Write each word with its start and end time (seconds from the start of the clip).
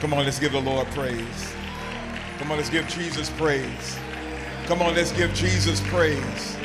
Come 0.00 0.12
on, 0.14 0.24
let's 0.24 0.38
give 0.38 0.52
the 0.52 0.60
Lord 0.60 0.86
praise. 0.88 1.54
Come 2.38 2.50
on, 2.50 2.58
let's 2.58 2.70
give 2.70 2.86
Jesus 2.88 3.30
praise. 3.30 3.98
Come 4.66 4.82
on, 4.82 4.94
let's 4.94 5.12
give 5.12 5.32
Jesus 5.34 5.80
praise. 5.88 6.56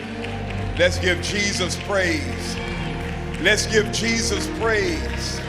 Let's 0.77 0.99
give 0.99 1.21
Jesus 1.21 1.77
praise. 1.83 2.57
Let's 3.41 3.65
give 3.65 3.91
Jesus 3.91 4.47
praise. 4.59 5.41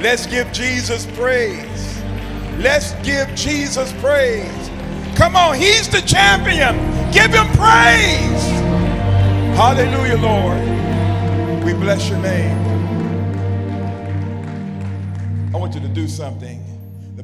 Let's 0.00 0.26
give 0.26 0.50
Jesus 0.52 1.06
praise. 1.16 2.02
Let's 2.58 2.92
give 3.02 3.34
Jesus 3.34 3.92
praise. 3.94 4.70
Come 5.16 5.36
on, 5.36 5.56
he's 5.56 5.88
the 5.88 6.00
champion. 6.02 6.76
Give 7.12 7.32
him 7.32 7.46
praise. 7.56 8.44
Hallelujah, 9.56 10.16
Lord. 10.16 11.64
We 11.64 11.74
bless 11.74 12.08
your 12.08 12.18
name. 12.20 12.56
I 15.52 15.58
want 15.58 15.74
you 15.74 15.80
to 15.80 15.88
do 15.88 16.08
something. 16.08 16.69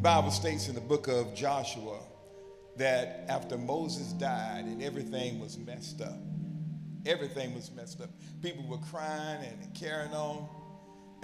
Bible 0.07 0.30
states 0.30 0.68
in 0.68 0.77
the 0.77 0.80
book 0.80 1.09
of 1.09 1.34
Joshua 1.34 1.99
that 2.76 3.25
after 3.29 3.58
Moses 3.58 4.12
died 4.12 4.64
and 4.67 4.81
everything 4.81 5.40
was 5.40 5.58
messed 5.58 6.00
up, 6.00 6.17
everything 7.04 7.53
was 7.57 7.72
messed 7.72 8.00
up. 8.00 8.11
People 8.40 8.64
were 8.68 8.79
crying 8.89 9.40
and 9.45 9.75
carrying 9.75 10.12
on, 10.12 10.48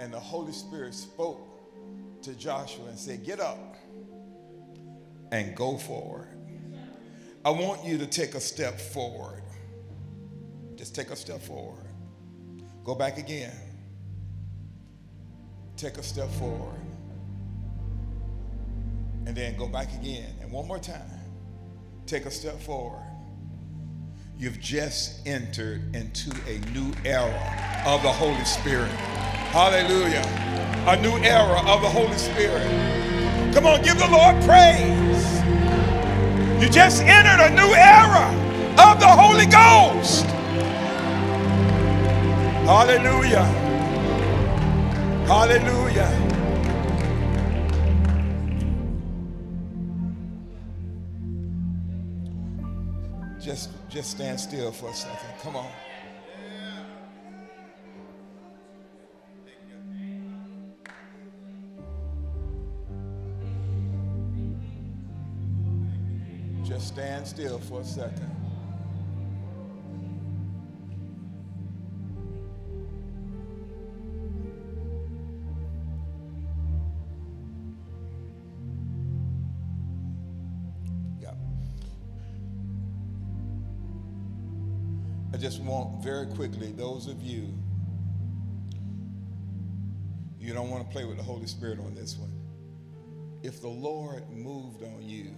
and 0.01 0.13
the 0.13 0.19
Holy 0.19 0.51
Spirit 0.51 0.93
spoke 0.93 1.39
to 2.23 2.33
Joshua 2.33 2.87
and 2.87 2.99
said, 2.99 3.23
Get 3.23 3.39
up 3.39 3.77
and 5.31 5.55
go 5.55 5.77
forward. 5.77 6.27
I 7.45 7.51
want 7.51 7.85
you 7.85 7.97
to 7.99 8.05
take 8.05 8.35
a 8.35 8.41
step 8.41 8.81
forward. 8.81 9.43
Just 10.75 10.93
take 10.93 11.09
a 11.09 11.15
step 11.15 11.41
forward. 11.41 11.87
Go 12.83 12.95
back 12.95 13.17
again. 13.17 13.55
Take 15.77 15.97
a 15.97 16.03
step 16.03 16.29
forward. 16.31 16.82
And 19.25 19.35
then 19.35 19.55
go 19.57 19.67
back 19.67 19.93
again. 19.93 20.35
And 20.41 20.51
one 20.51 20.67
more 20.67 20.79
time. 20.79 21.01
Take 22.05 22.25
a 22.25 22.31
step 22.31 22.59
forward. 22.59 23.03
You've 24.37 24.59
just 24.59 25.25
entered 25.25 25.95
into 25.95 26.31
a 26.47 26.59
new 26.73 26.91
era 27.05 27.83
of 27.85 28.01
the 28.03 28.11
Holy 28.11 28.43
Spirit. 28.43 28.91
Hallelujah. 29.51 30.23
A 30.87 31.01
new 31.01 31.17
era 31.23 31.61
of 31.65 31.81
the 31.81 31.89
Holy 31.89 32.17
Spirit. 32.17 32.67
Come 33.53 33.65
on, 33.67 33.81
give 33.83 33.97
the 33.99 34.07
Lord 34.07 34.35
praise. 34.43 35.23
You 36.61 36.69
just 36.69 37.03
entered 37.03 37.43
a 37.43 37.49
new 37.51 37.73
era 37.73 38.27
of 38.79 38.99
the 38.99 39.07
Holy 39.07 39.45
Ghost. 39.45 40.25
Hallelujah. 42.65 43.45
Hallelujah. 45.27 46.09
Just, 53.53 53.69
just 53.87 54.09
stand 54.09 54.39
still 54.39 54.71
for 54.71 54.89
a 54.89 54.93
second. 54.95 55.29
Come 55.43 55.55
on. 55.55 55.69
Just 66.63 66.87
stand 66.87 67.27
still 67.27 67.59
for 67.59 67.81
a 67.81 67.85
second. 67.85 68.42
Want 85.65 86.03
very 86.03 86.27
quickly, 86.27 86.71
those 86.71 87.07
of 87.07 87.21
you, 87.21 87.53
you 90.39 90.53
don't 90.53 90.69
want 90.69 90.85
to 90.85 90.91
play 90.91 91.05
with 91.05 91.17
the 91.17 91.23
Holy 91.23 91.47
Spirit 91.47 91.79
on 91.79 91.95
this 91.95 92.17
one. 92.17 92.31
If 93.43 93.61
the 93.61 93.67
Lord 93.67 94.29
moved 94.29 94.83
on 94.83 95.01
you 95.01 95.35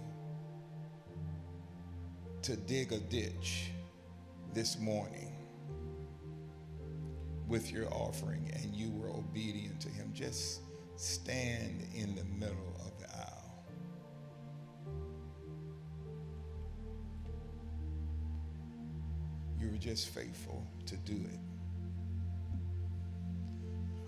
to 2.42 2.56
dig 2.56 2.92
a 2.92 2.98
ditch 2.98 3.70
this 4.52 4.78
morning 4.78 5.32
with 7.46 7.70
your 7.70 7.86
offering 7.92 8.50
and 8.54 8.74
you 8.74 8.90
were 8.90 9.10
obedient 9.10 9.80
to 9.80 9.88
Him, 9.88 10.10
just 10.12 10.60
stand 10.96 11.86
in 11.94 12.14
the 12.14 12.24
middle 12.24 12.65
You 19.60 19.70
were 19.70 19.78
just 19.78 20.08
faithful 20.08 20.66
to 20.86 20.96
do 20.98 21.14
it. 21.14 21.40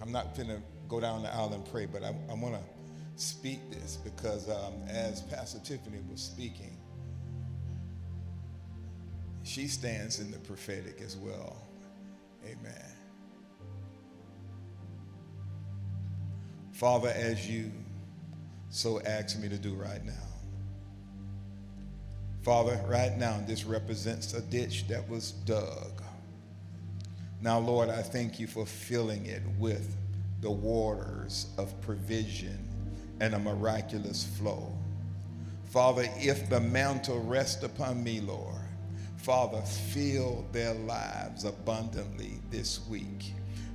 I'm 0.00 0.12
not 0.12 0.36
going 0.36 0.48
to 0.48 0.62
go 0.88 1.00
down 1.00 1.22
the 1.22 1.34
aisle 1.34 1.52
and 1.52 1.64
pray, 1.70 1.86
but 1.86 2.02
I, 2.02 2.14
I 2.30 2.34
want 2.34 2.54
to 2.54 2.60
speak 3.16 3.58
this 3.70 3.96
because 3.96 4.48
um, 4.48 4.74
as 4.88 5.22
Pastor 5.22 5.58
Tiffany 5.58 5.98
was 6.10 6.20
speaking, 6.20 6.76
she 9.42 9.66
stands 9.66 10.20
in 10.20 10.30
the 10.30 10.38
prophetic 10.38 11.00
as 11.00 11.16
well. 11.16 11.56
Amen. 12.44 12.92
Father, 16.72 17.12
as 17.16 17.48
you 17.50 17.72
so 18.70 19.00
ask 19.00 19.38
me 19.40 19.48
to 19.48 19.58
do 19.58 19.74
right 19.74 20.04
now. 20.04 20.27
Father, 22.42 22.80
right 22.86 23.16
now, 23.18 23.42
this 23.46 23.64
represents 23.64 24.32
a 24.34 24.40
ditch 24.40 24.86
that 24.88 25.08
was 25.08 25.32
dug. 25.32 26.02
Now, 27.40 27.58
Lord, 27.58 27.88
I 27.88 28.02
thank 28.02 28.40
you 28.40 28.46
for 28.46 28.66
filling 28.66 29.26
it 29.26 29.42
with 29.58 29.96
the 30.40 30.50
waters 30.50 31.46
of 31.58 31.78
provision 31.80 32.58
and 33.20 33.34
a 33.34 33.38
miraculous 33.38 34.24
flow. 34.24 34.72
Father, 35.66 36.08
if 36.16 36.48
the 36.48 36.60
mantle 36.60 37.20
rests 37.20 37.62
upon 37.62 38.02
me, 38.02 38.20
Lord, 38.20 38.54
Father, 39.18 39.60
fill 39.60 40.46
their 40.52 40.74
lives 40.74 41.44
abundantly 41.44 42.40
this 42.50 42.80
week. 42.88 43.34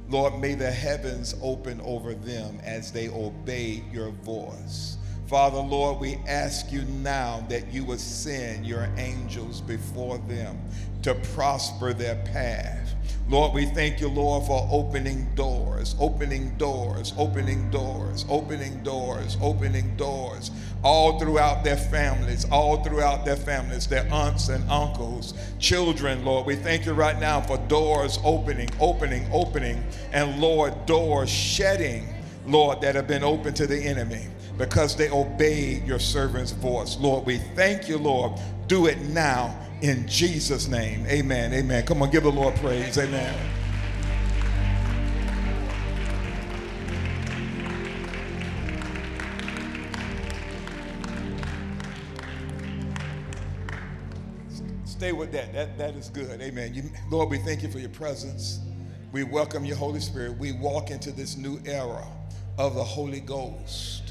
Lord, 0.09 0.40
may 0.40 0.56
the 0.56 0.72
heavens 0.72 1.35
open 1.41 1.80
over 1.81 2.13
them 2.13 2.59
as 2.63 2.91
they 2.91 3.09
obey 3.09 3.84
your 3.91 4.09
voice. 4.09 4.97
Father, 5.28 5.60
Lord, 5.60 6.00
we 6.00 6.16
ask 6.28 6.72
you 6.72 6.82
now 6.84 7.46
that 7.50 7.72
you 7.74 7.86
would 7.86 8.00
send 8.00 8.66
your 8.66 8.90
angels 8.98 9.62
before 9.62 10.18
them 10.18 10.60
to 11.02 11.16
prosper 11.16 11.94
their 11.94 12.16
path. 12.26 12.94
Lord, 13.30 13.54
we 13.54 13.66
thank 13.68 14.02
you, 14.02 14.10
Lord, 14.10 14.46
for 14.46 14.68
opening 14.70 15.34
doors, 15.34 15.96
opening 15.98 16.50
doors, 16.58 17.14
opening 17.18 17.70
doors, 17.72 18.26
opening 18.30 18.84
doors, 18.84 19.38
opening 19.42 19.96
doors, 19.96 20.52
all 20.84 21.18
throughout 21.18 21.64
their 21.64 21.78
families, 21.78 22.46
all 22.52 22.84
throughout 22.84 23.24
their 23.24 23.38
families, 23.38 23.88
their 23.88 24.06
aunts 24.12 24.50
and 24.50 24.70
uncles, 24.70 25.34
children, 25.58 26.26
Lord. 26.26 26.46
We 26.46 26.58
thank 26.58 26.86
you 26.86 26.92
right 26.92 27.18
now 27.18 27.40
for 27.40 27.58
doors 27.70 28.20
opening, 28.26 28.70
opening, 28.82 29.26
opening, 29.32 29.86
and 30.12 30.42
Lord, 30.42 30.86
doors 30.86 31.30
shedding, 31.30 32.14
Lord, 32.46 32.82
that 32.82 32.96
have 32.96 33.08
been 33.08 33.24
open 33.24 33.54
to 33.54 33.66
the 33.66 33.80
enemy 33.80 34.28
because 34.66 34.96
they 34.96 35.09
obeyed 35.09 35.85
your 35.85 36.00
servant's 36.00 36.51
voice. 36.51 36.97
Lord, 36.97 37.25
we 37.25 37.38
thank 37.38 37.90
you, 37.90 37.97
Lord. 37.97 38.40
Do 38.68 38.85
it 38.85 38.97
now 39.09 39.53
in 39.81 40.07
Jesus' 40.07 40.69
name. 40.69 41.06
Amen. 41.07 41.53
Amen. 41.53 41.85
Come 41.85 42.01
on, 42.01 42.09
give 42.09 42.24
the 42.24 42.31
Lord 42.31 42.56
praise. 42.56 42.97
Amen. 42.97 43.38
Stay 54.86 55.12
with 55.12 55.33
that. 55.33 55.51
That, 55.54 55.77
that 55.77 55.95
is 55.95 56.07
good. 56.07 56.39
Amen. 56.39 56.74
You, 56.74 56.83
Lord, 57.12 57.30
we 57.30 57.38
thank 57.39 57.63
you 57.63 57.69
for 57.69 57.80
your 57.80 57.89
presence. 57.89 58.62
We 59.12 59.25
welcome 59.25 59.66
your 59.66 59.75
Holy 59.75 60.00
Spirit. 60.00 60.38
We 60.38 60.54
walk 60.54 60.89
into 60.89 61.12
this 61.12 61.36
new 61.36 61.59
era 61.66 62.07
of 62.57 62.75
the 62.75 62.83
Holy 62.83 63.19
Ghost. 63.19 64.03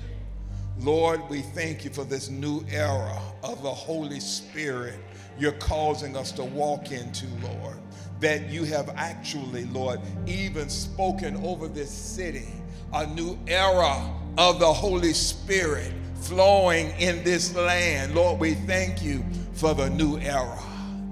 Lord, 0.82 1.20
we 1.28 1.42
thank 1.42 1.84
you 1.84 1.90
for 1.90 2.02
this 2.02 2.28
new 2.28 2.64
era 2.68 3.22
of 3.44 3.62
the 3.62 3.70
Holy 3.70 4.18
Spirit 4.18 4.96
you're 5.38 5.52
causing 5.52 6.16
us 6.16 6.32
to 6.32 6.44
walk 6.44 6.90
into, 6.90 7.26
Lord. 7.40 7.78
That 8.18 8.48
you 8.50 8.64
have 8.64 8.90
actually, 8.96 9.64
Lord, 9.66 10.00
even 10.26 10.68
spoken 10.68 11.36
over 11.44 11.68
this 11.68 11.90
city, 11.90 12.48
a 12.92 13.06
new 13.06 13.38
era 13.46 14.12
of 14.38 14.58
the 14.58 14.72
Holy 14.72 15.12
Spirit 15.12 15.92
flowing 16.16 16.90
in 16.98 17.22
this 17.22 17.54
land. 17.54 18.16
Lord, 18.16 18.40
we 18.40 18.54
thank 18.54 19.02
you 19.02 19.24
for 19.52 19.74
the 19.74 19.88
new 19.90 20.18
era, 20.18 20.58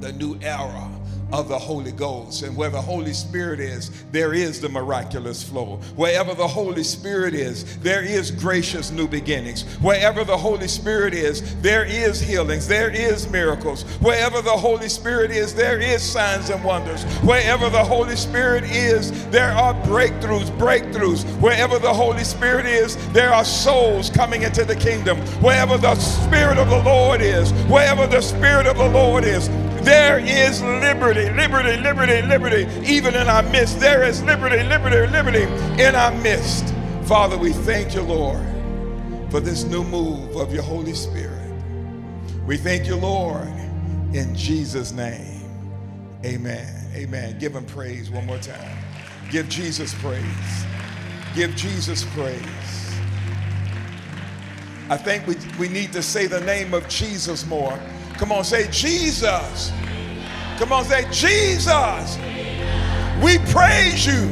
the 0.00 0.12
new 0.12 0.36
era 0.42 0.90
of 1.32 1.48
the 1.48 1.58
Holy 1.58 1.92
Ghost. 1.92 2.42
And 2.42 2.56
where 2.56 2.70
the 2.70 2.80
Holy 2.80 3.12
Spirit 3.12 3.60
is, 3.60 3.90
there 4.12 4.34
is 4.34 4.60
the 4.60 4.68
miraculous 4.68 5.42
flow. 5.42 5.76
Wherever 5.96 6.34
the 6.34 6.46
Holy 6.46 6.82
Spirit 6.82 7.34
is, 7.34 7.78
there 7.78 8.02
is 8.02 8.30
gracious 8.30 8.90
new 8.90 9.08
beginnings. 9.08 9.64
Wherever 9.80 10.24
the 10.24 10.36
Holy 10.36 10.68
Spirit 10.68 11.14
is, 11.14 11.60
there 11.60 11.84
is 11.84 12.20
healings, 12.20 12.66
there 12.66 12.90
is 12.90 13.30
miracles. 13.30 13.82
Wherever 14.00 14.42
the 14.42 14.50
Holy 14.50 14.88
Spirit 14.88 15.30
is, 15.30 15.54
there 15.54 15.80
is 15.80 16.02
signs 16.02 16.50
and 16.50 16.62
wonders. 16.64 17.04
Wherever 17.22 17.70
the 17.70 17.84
Holy 17.84 18.16
Spirit 18.16 18.64
is, 18.64 19.10
there 19.28 19.52
are 19.52 19.74
breakthroughs, 19.84 20.50
breakthroughs. 20.58 21.24
Wherever 21.40 21.78
the 21.78 21.92
Holy 21.92 22.24
Spirit 22.24 22.66
is, 22.66 22.96
there 23.12 23.32
are 23.32 23.44
souls 23.44 24.10
coming 24.10 24.42
into 24.42 24.64
the 24.64 24.76
kingdom. 24.76 25.18
Wherever 25.42 25.78
the 25.78 25.94
Spirit 25.94 26.58
of 26.58 26.68
the 26.70 26.82
Lord 26.82 27.20
is, 27.20 27.52
wherever 27.68 28.06
the 28.06 28.20
Spirit 28.20 28.66
of 28.66 28.76
the 28.76 28.88
Lord 28.88 29.24
is, 29.24 29.48
there 29.84 30.18
is 30.18 30.62
liberty, 30.62 31.30
liberty, 31.30 31.76
liberty, 31.76 32.22
liberty, 32.22 32.66
even 32.84 33.14
in 33.14 33.28
our 33.28 33.42
midst. 33.44 33.80
There 33.80 34.04
is 34.04 34.22
liberty, 34.22 34.62
liberty, 34.64 35.06
liberty 35.06 35.42
in 35.82 35.94
our 35.94 36.12
midst. 36.20 36.74
Father, 37.04 37.36
we 37.36 37.52
thank 37.52 37.94
you, 37.94 38.02
Lord, 38.02 38.44
for 39.30 39.40
this 39.40 39.64
new 39.64 39.84
move 39.84 40.36
of 40.36 40.52
your 40.52 40.62
Holy 40.62 40.94
Spirit. 40.94 41.52
We 42.46 42.56
thank 42.56 42.86
you, 42.86 42.96
Lord, 42.96 43.48
in 44.12 44.34
Jesus' 44.34 44.92
name. 44.92 45.48
Amen. 46.24 46.86
Amen. 46.94 47.38
Give 47.38 47.54
him 47.54 47.64
praise 47.64 48.10
one 48.10 48.26
more 48.26 48.38
time. 48.38 48.78
Give 49.30 49.48
Jesus 49.48 49.94
praise. 49.94 50.64
Give 51.34 51.54
Jesus 51.54 52.04
praise. 52.14 52.40
I 54.90 54.96
think 54.96 55.26
we, 55.28 55.36
we 55.58 55.68
need 55.68 55.92
to 55.92 56.02
say 56.02 56.26
the 56.26 56.40
name 56.40 56.74
of 56.74 56.88
Jesus 56.88 57.46
more. 57.46 57.78
Come 58.14 58.32
on, 58.32 58.44
say 58.44 58.68
Jesus. 58.70 59.72
Come 60.58 60.72
on, 60.72 60.84
say 60.84 61.06
Jesus. 61.10 62.18
We 63.22 63.38
praise 63.50 64.06
you. 64.06 64.28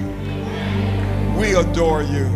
We 1.39 1.55
adore 1.55 2.03
you. 2.03 2.27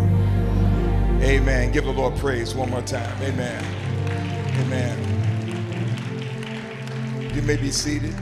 Amen. 1.20 1.72
Give 1.72 1.84
the 1.84 1.92
Lord 1.92 2.16
praise 2.16 2.54
one 2.54 2.70
more 2.70 2.82
time. 2.82 3.20
Amen. 3.22 3.64
Amen. 4.60 4.98
You 7.34 7.42
may 7.42 7.56
be 7.56 7.70
seated. 7.70 8.14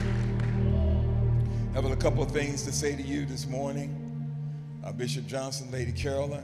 Having 1.73 1.93
a 1.93 1.97
couple 1.97 2.21
of 2.21 2.31
things 2.31 2.63
to 2.63 2.71
say 2.71 2.95
to 2.95 3.01
you 3.01 3.25
this 3.25 3.47
morning. 3.47 3.97
Uh, 4.83 4.91
Bishop 4.91 5.27
Johnson, 5.27 5.69
Lady 5.71 5.91
Carolyn, 5.91 6.43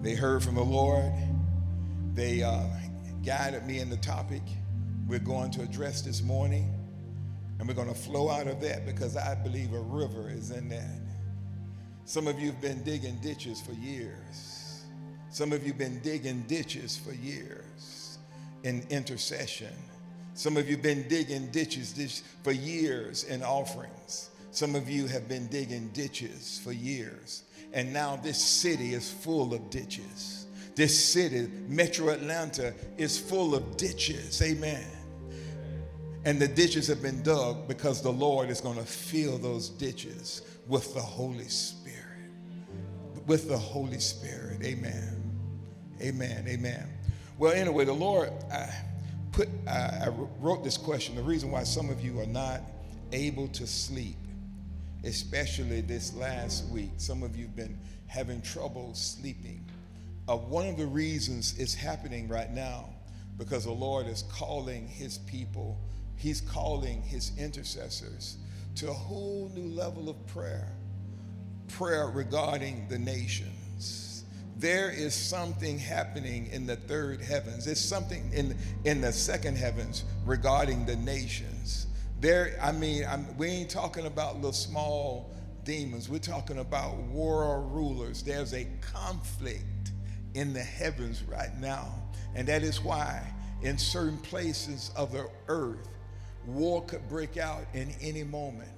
they 0.00 0.14
heard 0.14 0.42
from 0.42 0.54
the 0.54 0.62
Lord. 0.62 1.12
They 2.14 2.42
uh, 2.42 2.64
guided 3.24 3.66
me 3.66 3.80
in 3.80 3.90
the 3.90 3.96
topic 3.96 4.42
we're 5.06 5.18
going 5.18 5.50
to 5.52 5.62
address 5.62 6.02
this 6.02 6.22
morning. 6.22 6.72
And 7.58 7.68
we're 7.68 7.74
going 7.74 7.88
to 7.88 7.94
flow 7.94 8.28
out 8.28 8.48
of 8.48 8.60
that 8.62 8.86
because 8.86 9.16
I 9.16 9.36
believe 9.36 9.72
a 9.72 9.78
river 9.78 10.28
is 10.28 10.50
in 10.50 10.68
that. 10.70 11.00
Some 12.04 12.26
of 12.26 12.40
you 12.40 12.46
have 12.50 12.60
been 12.60 12.82
digging 12.82 13.18
ditches 13.22 13.60
for 13.60 13.72
years. 13.72 14.82
Some 15.30 15.52
of 15.52 15.62
you 15.62 15.68
have 15.68 15.78
been 15.78 16.00
digging 16.00 16.42
ditches 16.48 16.96
for 16.96 17.12
years 17.14 18.18
in 18.64 18.84
intercession. 18.90 19.72
Some 20.34 20.56
of 20.56 20.68
you 20.68 20.74
have 20.74 20.82
been 20.82 21.06
digging 21.08 21.52
ditches 21.52 22.22
for 22.42 22.52
years 22.52 23.24
in 23.24 23.42
offerings. 23.42 24.30
Some 24.50 24.74
of 24.74 24.90
you 24.90 25.06
have 25.06 25.28
been 25.28 25.46
digging 25.46 25.88
ditches 25.90 26.60
for 26.64 26.72
years. 26.72 27.44
And 27.72 27.92
now 27.92 28.16
this 28.16 28.42
city 28.42 28.94
is 28.94 29.10
full 29.10 29.54
of 29.54 29.70
ditches. 29.70 30.41
This 30.74 31.12
city, 31.12 31.48
Metro 31.68 32.08
Atlanta, 32.08 32.74
is 32.96 33.18
full 33.18 33.54
of 33.54 33.76
ditches. 33.76 34.40
Amen. 34.42 34.86
And 36.24 36.40
the 36.40 36.48
ditches 36.48 36.86
have 36.86 37.02
been 37.02 37.22
dug 37.22 37.68
because 37.68 38.00
the 38.00 38.12
Lord 38.12 38.48
is 38.48 38.60
going 38.60 38.78
to 38.78 38.84
fill 38.84 39.38
those 39.38 39.68
ditches 39.68 40.42
with 40.68 40.94
the 40.94 41.00
Holy 41.00 41.48
Spirit. 41.48 41.98
With 43.26 43.48
the 43.48 43.58
Holy 43.58 43.98
Spirit. 43.98 44.62
Amen. 44.62 45.22
Amen. 46.00 46.44
Amen. 46.48 46.88
Well, 47.38 47.52
anyway, 47.52 47.84
the 47.84 47.92
Lord, 47.92 48.30
I 48.52 48.70
put, 49.32 49.48
I, 49.66 50.06
I 50.06 50.08
wrote 50.40 50.62
this 50.62 50.76
question. 50.76 51.16
The 51.16 51.22
reason 51.22 51.50
why 51.50 51.64
some 51.64 51.90
of 51.90 52.04
you 52.04 52.20
are 52.20 52.26
not 52.26 52.60
able 53.12 53.48
to 53.48 53.66
sleep, 53.66 54.16
especially 55.04 55.80
this 55.80 56.14
last 56.14 56.68
week, 56.68 56.90
some 56.96 57.22
of 57.22 57.36
you 57.36 57.46
have 57.46 57.56
been 57.56 57.78
having 58.06 58.40
trouble 58.42 58.94
sleeping. 58.94 59.64
Uh, 60.28 60.36
one 60.36 60.66
of 60.66 60.76
the 60.76 60.86
reasons 60.86 61.58
it's 61.58 61.74
happening 61.74 62.28
right 62.28 62.52
now 62.52 62.88
because 63.38 63.64
the 63.64 63.72
Lord 63.72 64.06
is 64.06 64.22
calling 64.30 64.86
his 64.86 65.18
people 65.18 65.78
He's 66.22 66.40
calling 66.40 67.02
his 67.02 67.32
intercessors 67.36 68.36
to 68.76 68.88
a 68.88 68.92
whole 68.92 69.50
new 69.56 69.74
level 69.74 70.08
of 70.08 70.24
prayer 70.28 70.68
prayer 71.66 72.06
regarding 72.06 72.86
the 72.88 72.98
nations. 72.98 74.22
There 74.56 74.90
is 74.90 75.14
something 75.14 75.80
happening 75.80 76.46
in 76.52 76.64
the 76.64 76.76
third 76.76 77.20
heavens. 77.20 77.64
There's 77.64 77.80
something 77.80 78.30
in, 78.32 78.56
in 78.84 79.00
the 79.00 79.10
second 79.10 79.56
heavens 79.56 80.04
regarding 80.24 80.86
the 80.86 80.94
nations. 80.94 81.88
There, 82.20 82.56
I 82.62 82.70
mean, 82.70 83.04
I'm, 83.08 83.36
we 83.36 83.48
ain't 83.48 83.70
talking 83.70 84.06
about 84.06 84.36
little 84.36 84.52
small 84.52 85.34
demons. 85.64 86.08
We're 86.08 86.18
talking 86.18 86.58
about 86.58 86.96
world 87.08 87.72
rulers. 87.72 88.22
There's 88.22 88.54
a 88.54 88.68
conflict 88.80 89.64
in 90.34 90.52
the 90.52 90.62
heavens 90.62 91.22
right 91.24 91.56
now. 91.60 91.94
And 92.34 92.48
that 92.48 92.62
is 92.62 92.82
why 92.82 93.22
in 93.62 93.78
certain 93.78 94.18
places 94.18 94.90
of 94.96 95.12
the 95.12 95.28
earth, 95.48 95.88
War 96.46 96.82
could 96.84 97.08
break 97.08 97.36
out 97.36 97.64
in 97.72 97.94
any 98.00 98.24
moment. 98.24 98.68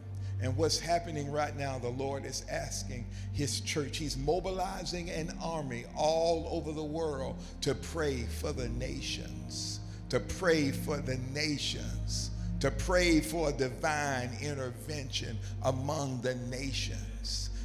And 0.42 0.54
what's 0.56 0.78
happening 0.78 1.30
right 1.30 1.56
now, 1.56 1.78
the 1.78 1.88
Lord 1.88 2.26
is 2.26 2.44
asking 2.50 3.06
His 3.32 3.60
church, 3.60 3.96
He's 3.96 4.18
mobilizing 4.18 5.08
an 5.10 5.32
army 5.42 5.84
all 5.96 6.46
over 6.50 6.72
the 6.72 6.84
world 6.84 7.36
to 7.62 7.74
pray 7.74 8.24
for 8.24 8.52
the 8.52 8.68
nations, 8.68 9.80
to 10.10 10.20
pray 10.20 10.70
for 10.70 10.98
the 10.98 11.16
nations, 11.32 12.30
to 12.60 12.70
pray 12.70 13.20
for 13.20 13.52
divine 13.52 14.30
intervention 14.42 15.38
among 15.62 16.20
the 16.20 16.34
nations 16.34 17.13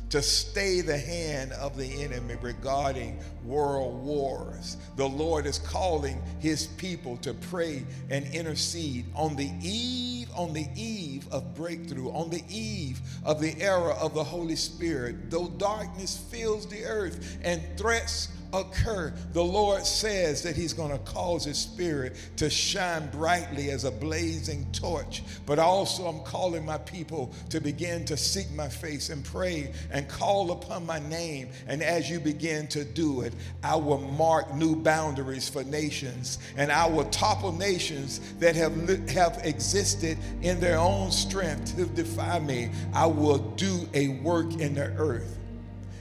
to 0.09 0.21
stay 0.21 0.81
the 0.81 0.97
hand 0.97 1.51
of 1.53 1.77
the 1.77 2.03
enemy 2.03 2.35
regarding 2.41 3.19
world 3.43 4.03
wars. 4.03 4.77
The 4.95 5.07
Lord 5.07 5.45
is 5.45 5.59
calling 5.59 6.21
his 6.39 6.67
people 6.67 7.17
to 7.17 7.33
pray 7.33 7.85
and 8.09 8.25
intercede 8.33 9.05
on 9.15 9.35
the 9.35 9.51
eve, 9.61 10.29
on 10.35 10.53
the 10.53 10.67
eve 10.75 11.27
of 11.31 11.53
breakthrough, 11.53 12.09
on 12.09 12.29
the 12.29 12.43
eve 12.49 12.99
of 13.23 13.39
the 13.39 13.59
era 13.61 13.93
of 13.93 14.13
the 14.13 14.23
Holy 14.23 14.55
Spirit. 14.55 15.29
Though 15.29 15.49
darkness 15.49 16.17
fills 16.17 16.65
the 16.67 16.85
earth 16.85 17.37
and 17.43 17.61
threats 17.77 18.29
occur, 18.53 19.13
the 19.33 19.43
Lord 19.43 19.85
says 19.85 20.43
that 20.43 20.55
He's 20.55 20.73
going 20.73 20.91
to 20.91 20.97
cause 20.99 21.45
His 21.45 21.57
Spirit 21.57 22.15
to 22.37 22.49
shine 22.49 23.09
brightly 23.09 23.69
as 23.71 23.83
a 23.83 23.91
blazing 23.91 24.65
torch. 24.71 25.23
But 25.45 25.59
also, 25.59 26.07
I'm 26.07 26.21
calling 26.21 26.65
my 26.65 26.77
people 26.79 27.33
to 27.49 27.59
begin 27.59 28.05
to 28.05 28.17
seek 28.17 28.51
my 28.51 28.67
face 28.67 29.09
and 29.09 29.23
pray 29.23 29.73
and 29.91 30.07
call 30.07 30.51
upon 30.51 30.85
my 30.85 30.99
name. 30.99 31.49
And 31.67 31.81
as 31.81 32.09
you 32.09 32.19
begin 32.19 32.67
to 32.69 32.83
do 32.83 33.21
it, 33.21 33.33
I 33.63 33.75
will 33.75 33.99
mark 33.99 34.53
new 34.55 34.75
boundaries 34.75 35.49
for 35.49 35.63
nations 35.63 36.39
and 36.57 36.71
I 36.71 36.87
will 36.87 37.05
topple 37.05 37.51
nations 37.51 38.19
that 38.39 38.55
have, 38.55 39.09
have 39.09 39.41
existed 39.43 40.17
in 40.41 40.59
their 40.59 40.77
own 40.77 41.11
strength 41.11 41.75
to 41.75 41.85
defy 41.85 42.39
me. 42.39 42.69
I 42.93 43.05
will 43.05 43.37
do 43.37 43.87
a 43.93 44.09
work 44.19 44.59
in 44.59 44.75
the 44.75 44.87
earth. 44.97 45.37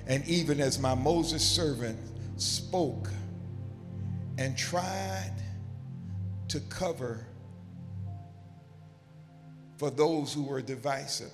And 0.07 0.26
even 0.26 0.61
as 0.61 0.78
my 0.78 0.95
Moses 0.95 1.47
servant 1.47 1.99
spoke 2.40 3.11
and 4.38 4.57
tried 4.57 5.35
to 6.49 6.61
cover 6.61 7.26
for 9.76 9.90
those 9.90 10.33
who 10.33 10.45
were 10.45 10.62
divisive. 10.62 11.33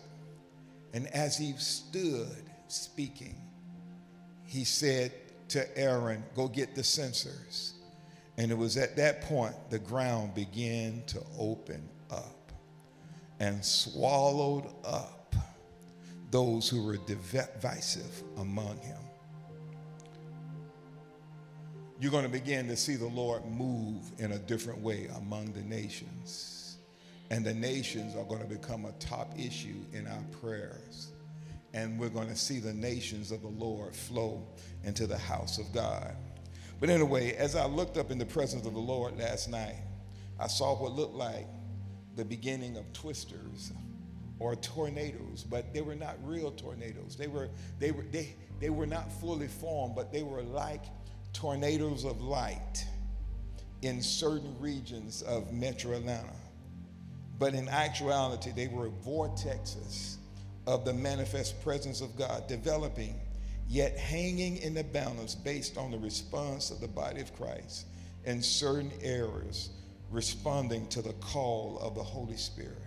And 0.93 1.07
as 1.09 1.37
he 1.37 1.53
stood 1.59 2.51
speaking, 2.69 3.37
he 4.45 4.65
said 4.65 5.13
to 5.49 5.79
Aaron, 5.79 6.25
Go 6.35 6.49
get 6.49 6.75
the 6.75 6.85
censers. 6.85 7.75
And 8.37 8.51
it 8.51 8.59
was 8.59 8.77
at 8.77 8.97
that 8.97 9.23
point 9.23 9.55
the 9.71 9.79
ground 9.79 10.35
began 10.35 11.03
to 11.07 11.23
open 11.39 11.89
up 12.11 12.53
and 13.39 13.65
swallowed 13.65 14.73
up 14.85 15.35
those 16.31 16.69
who 16.69 16.85
were 16.85 16.97
divisive 16.97 18.23
among 18.37 18.79
him 18.79 19.04
you're 22.05 22.11
going 22.11 22.23
to 22.23 22.29
begin 22.29 22.69
to 22.69 22.77
see 22.77 22.97
the 22.97 23.07
Lord 23.07 23.47
move 23.47 24.13
in 24.19 24.33
a 24.33 24.39
different 24.39 24.79
way 24.79 25.09
among 25.17 25.51
the 25.55 25.63
nations. 25.63 26.77
And 27.31 27.43
the 27.43 27.55
nations 27.55 28.15
are 28.15 28.25
going 28.25 28.43
to 28.43 28.47
become 28.47 28.85
a 28.85 28.93
top 29.01 29.33
issue 29.39 29.81
in 29.95 30.07
our 30.07 30.23
prayers. 30.39 31.09
And 31.73 31.99
we're 31.99 32.11
going 32.11 32.29
to 32.29 32.37
see 32.37 32.61
the 32.61 32.75
nations 32.75 33.33
of 33.33 33.41
the 33.41 33.49
Lord 33.49 33.97
flow 33.97 34.47
into 34.85 35.07
the 35.07 35.17
house 35.17 35.57
of 35.57 35.73
God. 35.73 36.15
But 36.79 36.91
anyway, 36.91 37.37
as 37.37 37.57
I 37.57 37.65
looked 37.65 37.97
up 37.97 38.11
in 38.11 38.19
the 38.19 38.27
presence 38.27 38.67
of 38.67 38.75
the 38.75 38.81
Lord 38.81 39.19
last 39.19 39.49
night, 39.49 39.77
I 40.39 40.47
saw 40.47 40.79
what 40.79 40.93
looked 40.93 41.15
like 41.15 41.47
the 42.17 42.25
beginning 42.27 42.77
of 42.77 42.93
twisters 42.93 43.73
or 44.41 44.57
tornadoes, 44.57 45.43
but 45.43 45.73
they 45.73 45.81
were 45.81 45.95
not 45.95 46.17
real 46.23 46.51
tornadoes. 46.51 47.17
They 47.17 47.29
were, 47.29 47.49
they 47.79 47.93
were, 47.93 48.05
they, 48.11 48.37
they 48.61 48.69
were 48.69 48.87
not 48.87 49.11
fully 49.11 49.49
formed, 49.49 49.97
but 49.97 50.13
they 50.13 50.23
were 50.23 50.43
like 50.43 50.85
tornadoes 51.35 52.05
of 52.05 52.23
light 52.23 52.87
in 53.83 54.01
certain 54.01 54.59
regions 54.59 55.21
of 55.23 55.53
metro 55.53 55.93
Atlanta. 55.93 56.33
But 57.39 57.53
in 57.53 57.69
actuality, 57.69 58.53
they 58.53 58.69
were 58.69 58.89
vortexes 59.05 60.17
of 60.67 60.87
the 60.87 60.95
manifest 60.95 61.63
presence 61.63 62.01
of 62.01 62.17
God 62.17 62.47
developing, 62.47 63.21
yet 63.69 63.99
hanging 63.99 64.57
in 64.59 64.73
the 64.73 64.85
balance 64.85 65.35
based 65.35 65.77
on 65.77 65.91
the 65.91 65.99
response 65.99 66.71
of 66.71 66.81
the 66.81 66.89
body 66.89 67.21
of 67.21 67.35
Christ 67.37 67.87
in 68.25 68.41
certain 68.41 68.93
areas, 69.03 69.71
responding 70.11 70.87
to 70.89 71.03
the 71.03 71.13
call 71.15 71.79
of 71.83 71.95
the 71.95 72.03
Holy 72.03 72.37
Spirit. 72.37 72.79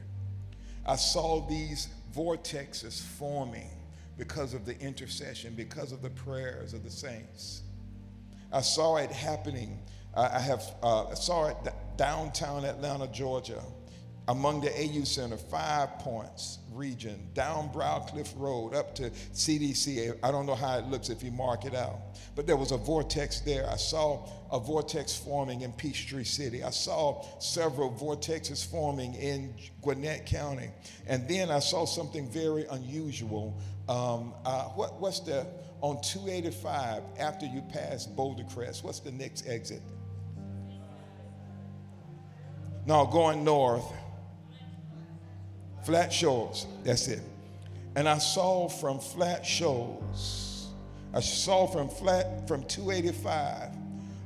I 0.85 0.95
saw 0.95 1.47
these 1.47 1.89
vortexes 2.15 3.01
forming 3.01 3.69
because 4.17 4.53
of 4.53 4.65
the 4.65 4.79
intercession, 4.79 5.53
because 5.55 5.91
of 5.91 6.01
the 6.01 6.09
prayers 6.09 6.73
of 6.73 6.83
the 6.83 6.89
saints. 6.89 7.61
I 8.51 8.61
saw 8.61 8.97
it 8.97 9.11
happening. 9.11 9.79
I 10.15 10.39
have 10.39 10.63
uh, 10.81 11.13
saw 11.13 11.49
it 11.49 11.57
downtown 11.97 12.65
Atlanta, 12.65 13.07
Georgia 13.07 13.61
among 14.29 14.59
the 14.59 14.71
AU 14.77 15.05
Center, 15.05 15.37
Five 15.37 15.99
Points 15.99 16.59
region, 16.73 17.29
down 17.33 17.69
Briarcliff 17.69 18.33
Road 18.37 18.75
up 18.75 18.93
to 18.95 19.09
CDC. 19.09 20.17
I 20.21 20.31
don't 20.31 20.45
know 20.45 20.55
how 20.55 20.77
it 20.77 20.85
looks 20.87 21.09
if 21.09 21.23
you 21.23 21.31
mark 21.31 21.63
it 21.63 21.73
out. 21.73 21.99
But 22.35 22.45
there 22.45 22.57
was 22.57 22.71
a 22.71 22.77
vortex 22.77 23.39
there. 23.39 23.69
I 23.69 23.77
saw 23.77 24.27
a 24.51 24.59
vortex 24.59 25.15
forming 25.15 25.61
in 25.61 25.71
Peachtree 25.71 26.25
City. 26.25 26.61
I 26.63 26.71
saw 26.71 27.23
several 27.39 27.91
vortexes 27.91 28.69
forming 28.69 29.15
in 29.15 29.55
Gwinnett 29.81 30.25
County. 30.25 30.69
And 31.07 31.27
then 31.27 31.49
I 31.49 31.59
saw 31.59 31.85
something 31.85 32.29
very 32.29 32.65
unusual. 32.65 33.59
Um, 33.87 34.33
uh, 34.43 34.65
what, 34.65 34.99
what's 34.99 35.21
the, 35.21 35.47
on 35.81 36.01
285, 36.01 37.03
after 37.19 37.45
you 37.45 37.61
pass 37.61 38.05
Boulder 38.05 38.43
Crest, 38.43 38.83
what's 38.83 38.99
the 38.99 39.11
next 39.11 39.47
exit? 39.47 39.81
No, 42.85 43.05
going 43.05 43.43
north 43.43 43.85
Flat 45.83 46.11
Shoals. 46.11 46.67
That's 46.83 47.07
it. 47.07 47.21
And 47.95 48.09
I 48.09 48.17
saw 48.17 48.67
from 48.67 48.99
Flat 48.99 49.45
Shoals, 49.45 50.73
I 51.13 51.21
saw 51.21 51.65
from 51.65 51.87
flat 51.89 52.47
from 52.47 52.63
285 52.65 53.69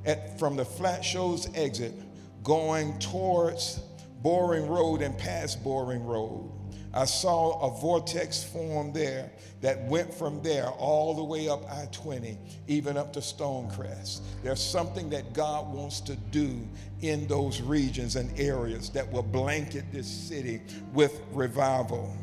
at 0.06 0.40
from 0.40 0.56
the 0.56 0.66
Flat 0.66 1.06
Shoals 1.06 1.48
exit 1.56 1.94
going 2.44 2.98
towards 3.00 3.80
Boring 4.24 4.68
Road 4.68 5.02
and 5.02 5.18
past 5.18 5.64
Boring 5.64 6.04
Road. 6.04 6.52
I 6.94 7.06
saw 7.06 7.60
a 7.62 7.80
vortex 7.80 8.44
form 8.44 8.92
there 8.92 9.32
that 9.62 9.82
went 9.86 10.14
from 10.14 10.42
there 10.42 10.68
all 10.70 11.14
the 11.14 11.24
way 11.24 11.48
up 11.48 11.64
I 11.72 11.86
20, 11.92 12.38
even 12.68 12.98
up 12.98 13.14
to 13.14 13.20
Stonecrest. 13.20 14.22
There's 14.44 14.62
something 14.62 15.10
that 15.12 15.34
God 15.34 15.72
wants 15.72 16.02
to 16.02 16.16
do 16.16 16.68
in 17.02 17.28
those 17.28 17.62
regions 17.62 18.16
and 18.16 18.38
areas 18.40 18.90
that 18.90 19.10
will 19.12 19.24
blanket 19.24 19.86
this 19.92 20.08
city 20.08 20.62
with 20.94 21.22
revival. 21.32 22.16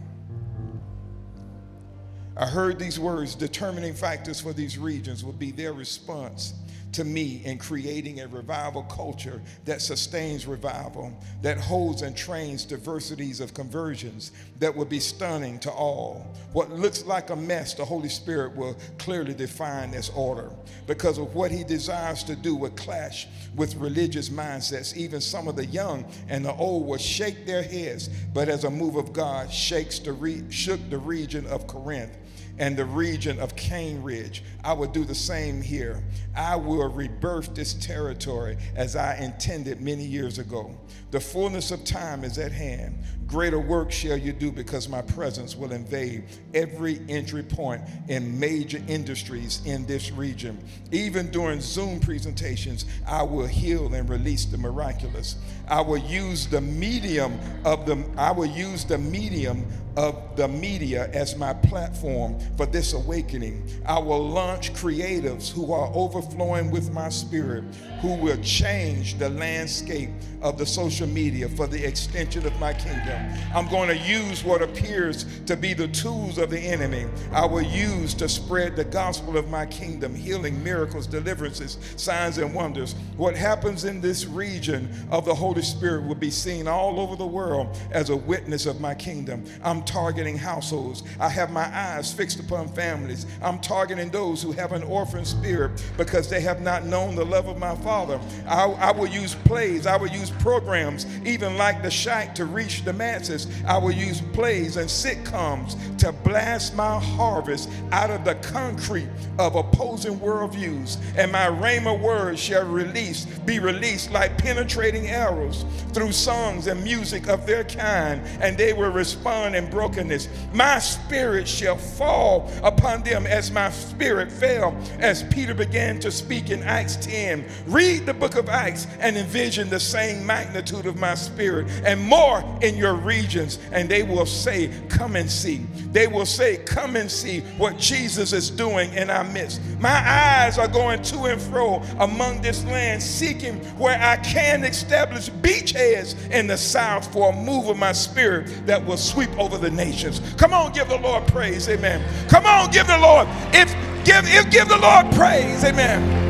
I 2.37 2.47
heard 2.47 2.78
these 2.78 3.00
words 3.00 3.35
determining 3.35 3.95
factors 3.95 4.40
for 4.40 4.52
these 4.52 4.78
regions 4.78 5.25
would 5.25 5.38
be 5.38 5.50
their 5.50 5.73
response 5.73 6.54
to 6.92 7.04
me 7.04 7.42
in 7.45 7.59
creating 7.59 8.21
a 8.21 8.28
revival 8.28 8.83
culture 8.85 9.42
that 9.64 9.83
sustains 9.83 10.47
revival, 10.47 11.12
that 11.42 11.59
holds 11.59 12.02
and 12.02 12.16
trains 12.16 12.64
diversities 12.64 13.40
of 13.40 13.54
conversions 13.54 14.33
that 14.59 14.75
will 14.75 14.85
be 14.85 15.00
stunning 15.00 15.59
to 15.61 15.71
all. 15.71 16.35
What 16.52 16.71
looks 16.71 17.04
like 17.04 17.30
a 17.30 17.37
mess, 17.37 17.75
the 17.75 17.85
Holy 17.85 18.09
Spirit 18.09 18.57
will 18.57 18.76
clearly 18.99 19.35
define 19.35 19.95
as 19.95 20.11
order 20.11 20.50
because 20.87 21.18
of 21.18 21.35
what 21.35 21.50
He 21.50 21.64
desires 21.64 22.25
to 22.25 22.37
do 22.37 22.54
will 22.57 22.71
clash 22.71 23.28
with 23.54 23.75
religious 23.76 24.28
mindsets. 24.28 24.97
Even 24.97 25.21
some 25.21 25.49
of 25.49 25.57
the 25.57 25.66
young 25.66 26.11
and 26.28 26.45
the 26.45 26.54
old 26.54 26.87
will 26.87 26.99
shake 26.99 27.47
their 27.47 27.62
heads, 27.62 28.09
but 28.33 28.49
as 28.49 28.64
a 28.64 28.71
move 28.71 28.97
of 28.97 29.12
God 29.12 29.52
shakes 29.52 29.99
the 29.99 30.12
re- 30.12 30.45
shook 30.50 30.80
the 30.90 30.99
region 30.99 31.47
of 31.47 31.66
Corinth 31.66 32.16
and 32.58 32.76
the 32.76 32.84
region 32.84 33.38
of 33.38 33.56
Cane 33.56 34.02
Ridge. 34.02 34.42
I 34.64 34.72
will 34.72 34.88
do 34.88 35.04
the 35.04 35.14
same 35.14 35.62
here. 35.62 36.02
I 36.36 36.56
will 36.56 36.88
rebirth 36.88 37.54
this 37.54 37.74
territory 37.74 38.56
as 38.74 38.96
I 38.96 39.16
intended 39.16 39.80
many 39.80 40.04
years 40.04 40.38
ago. 40.38 40.76
The 41.10 41.20
fullness 41.20 41.70
of 41.70 41.84
time 41.84 42.24
is 42.24 42.38
at 42.38 42.52
hand. 42.52 42.98
Greater 43.26 43.60
work 43.60 43.92
shall 43.92 44.16
you 44.16 44.32
do 44.32 44.50
because 44.50 44.88
my 44.88 45.02
presence 45.02 45.54
will 45.54 45.72
invade 45.72 46.24
every 46.54 47.00
entry 47.08 47.42
point 47.42 47.82
in 48.08 48.38
major 48.38 48.82
industries 48.88 49.64
in 49.66 49.86
this 49.86 50.10
region. 50.10 50.58
Even 50.92 51.30
during 51.30 51.60
Zoom 51.60 52.00
presentations, 52.00 52.86
I 53.06 53.22
will 53.22 53.46
heal 53.46 53.92
and 53.94 54.08
release 54.08 54.46
the 54.46 54.58
miraculous. 54.58 55.36
I 55.68 55.80
will 55.80 55.98
use 55.98 56.46
the 56.46 56.60
medium 56.60 57.38
of 57.64 57.87
the 57.87 58.04
I 58.16 58.32
will 58.32 58.46
use 58.46 58.84
the 58.84 58.98
medium 58.98 59.66
of 59.98 60.37
the 60.37 60.46
media 60.46 61.10
as 61.12 61.37
my 61.37 61.52
platform 61.52 62.38
for 62.56 62.66
this 62.66 62.92
awakening. 62.92 63.68
I 63.84 63.98
will 63.98 64.25
launch 64.28 64.72
creatives 64.72 65.50
who 65.50 65.72
are 65.72 65.90
overflowing 65.92 66.70
with 66.70 66.92
my 66.92 67.08
spirit, 67.08 67.64
who 68.00 68.14
will 68.14 68.40
change 68.40 69.18
the 69.18 69.28
landscape 69.28 70.10
of 70.40 70.56
the 70.56 70.64
social 70.64 71.08
media 71.08 71.48
for 71.48 71.66
the 71.66 71.84
extension 71.84 72.46
of 72.46 72.56
my 72.60 72.75
kingdom. 72.75 73.20
I'm 73.52 73.68
going 73.68 73.88
to 73.88 73.96
use 73.96 74.44
what 74.44 74.62
appears 74.62 75.26
to 75.46 75.56
be 75.56 75.75
the 75.75 75.88
tools 75.88 76.38
of 76.38 76.50
the 76.50 76.60
enemy. 76.60 77.06
I 77.32 77.44
will 77.44 77.62
use 77.62 78.14
to 78.14 78.28
spread 78.28 78.76
the 78.76 78.84
gospel 78.84 79.37
of 79.37 79.48
my 79.48 79.66
kingdom, 79.66 80.14
healing, 80.14 80.62
miracles, 80.62 81.08
deliverances, 81.08 81.76
signs, 81.96 82.38
and 82.38 82.54
wonders. 82.54 82.94
What 83.16 83.34
happens 83.34 83.84
in 83.84 84.00
this 84.00 84.26
region 84.26 84.88
of 85.10 85.25
the 85.25 85.34
Holy 85.34 85.57
Spirit 85.62 86.06
will 86.06 86.14
be 86.14 86.30
seen 86.30 86.68
all 86.68 87.00
over 87.00 87.16
the 87.16 87.26
world 87.26 87.76
as 87.90 88.10
a 88.10 88.16
witness 88.16 88.66
of 88.66 88.80
my 88.80 88.94
kingdom. 88.94 89.44
I'm 89.62 89.82
targeting 89.82 90.36
households. 90.36 91.02
I 91.20 91.28
have 91.28 91.50
my 91.50 91.66
eyes 91.76 92.12
fixed 92.12 92.40
upon 92.40 92.68
families. 92.68 93.26
I'm 93.42 93.60
targeting 93.60 94.10
those 94.10 94.42
who 94.42 94.52
have 94.52 94.72
an 94.72 94.82
orphan 94.82 95.24
spirit 95.24 95.82
because 95.96 96.28
they 96.28 96.40
have 96.40 96.60
not 96.60 96.84
known 96.84 97.14
the 97.14 97.24
love 97.24 97.46
of 97.46 97.58
my 97.58 97.74
Father. 97.76 98.20
I, 98.46 98.64
I 98.64 98.92
will 98.92 99.06
use 99.06 99.34
plays, 99.34 99.86
I 99.86 99.96
will 99.96 100.08
use 100.08 100.30
programs, 100.30 101.06
even 101.24 101.56
like 101.56 101.82
the 101.82 101.90
Shack, 101.90 102.34
to 102.36 102.44
reach 102.44 102.84
the 102.84 102.92
masses. 102.92 103.46
I 103.66 103.78
will 103.78 103.92
use 103.92 104.20
plays 104.20 104.76
and 104.76 104.88
sitcoms 104.88 105.76
to 105.98 106.12
blast 106.12 106.74
my 106.74 106.98
harvest 106.98 107.70
out 107.92 108.10
of 108.10 108.24
the 108.24 108.34
concrete 108.36 109.08
of 109.38 109.54
opposing 109.54 110.18
worldviews. 110.18 110.98
And 111.16 111.32
my 111.32 111.46
rhema 111.46 111.98
words 111.98 112.40
shall 112.40 112.66
release, 112.66 113.24
be 113.24 113.58
released 113.58 114.10
like 114.10 114.36
penetrating 114.38 115.08
arrows 115.08 115.48
through 115.93 116.12
songs 116.12 116.67
and 116.67 116.83
music 116.83 117.28
of 117.28 117.47
their 117.47 117.64
kind, 117.64 118.23
and 118.40 118.57
they 118.57 118.73
will 118.73 118.90
respond 118.90 119.57
in 119.57 119.69
brokenness. 119.71 120.28
My 120.52 120.78
spirit 120.78 121.49
shall 121.49 121.76
fall 121.76 122.50
upon 122.62 123.02
them 123.02 123.26
as 123.26 123.50
my 123.50 123.71
spirit 123.71 124.31
fell 124.31 124.76
as 124.99 125.23
Peter 125.25 125.55
began 125.55 125.99
to 126.00 126.11
speak 126.11 126.50
in 126.50 126.62
Acts 126.62 126.97
10. 126.97 127.45
Read 127.67 128.07
the 128.07 128.14
book 128.14 128.37
of 128.37 128.49
Acts 128.49 128.87
and 129.00 129.17
envision 129.17 129.69
the 129.69 129.81
same 129.81 130.25
magnitude 130.25 130.87
of 130.87 130.97
my 130.97 131.14
spirit 131.14 131.69
and 131.85 132.00
more 132.00 132.45
in 132.62 132.76
your 132.76 132.95
regions, 132.95 133.59
and 133.73 133.88
they 133.88 134.02
will 134.02 134.26
say, 134.26 134.71
Come 134.88 135.17
and 135.17 135.31
see. 135.31 135.59
They 135.93 136.07
will 136.07 136.26
say, 136.26 136.59
Come 136.59 136.97
and 136.97 137.11
see 137.11 137.40
what 137.59 137.78
Jesus 137.78 138.33
is 138.33 138.50
doing 138.50 138.93
in 138.95 139.11
our 139.11 139.25
midst. 139.25 139.61
My 139.78 140.02
eyes 140.09 140.59
are 140.59 140.69
going 140.69 141.02
to 141.02 141.25
and 141.25 141.40
fro 141.40 141.83
among 141.99 142.43
this 142.43 142.64
land, 142.64 143.02
seeking 143.02 143.57
where 143.78 143.99
I 144.00 144.17
can 144.17 144.64
establish 144.64 145.28
beachheads 145.42 146.30
in 146.30 146.47
the 146.47 146.57
south 146.57 147.12
for 147.12 147.33
a 147.33 147.37
move 147.37 147.68
of 147.68 147.76
my 147.76 147.92
spirit 147.92 148.66
that 148.66 148.85
will 148.85 148.97
sweep 148.97 149.30
over 149.38 149.59
the 149.59 149.71
nations. 149.71 150.21
Come 150.37 150.52
on, 150.52 150.73
give 150.73 150.88
the 150.88 150.99
Lord 150.99 151.26
praise. 151.28 151.68
Amen. 151.68 152.02
Come 152.28 152.47
on, 152.47 152.71
give 152.71 152.87
the 152.87 152.99
Lord. 152.99 153.26
If 153.52 153.73
give 154.04 154.25
if 154.26 154.50
give 154.50 154.68
the 154.68 154.78
Lord 154.78 155.11
praise. 155.14 155.64
Amen. 155.64 156.28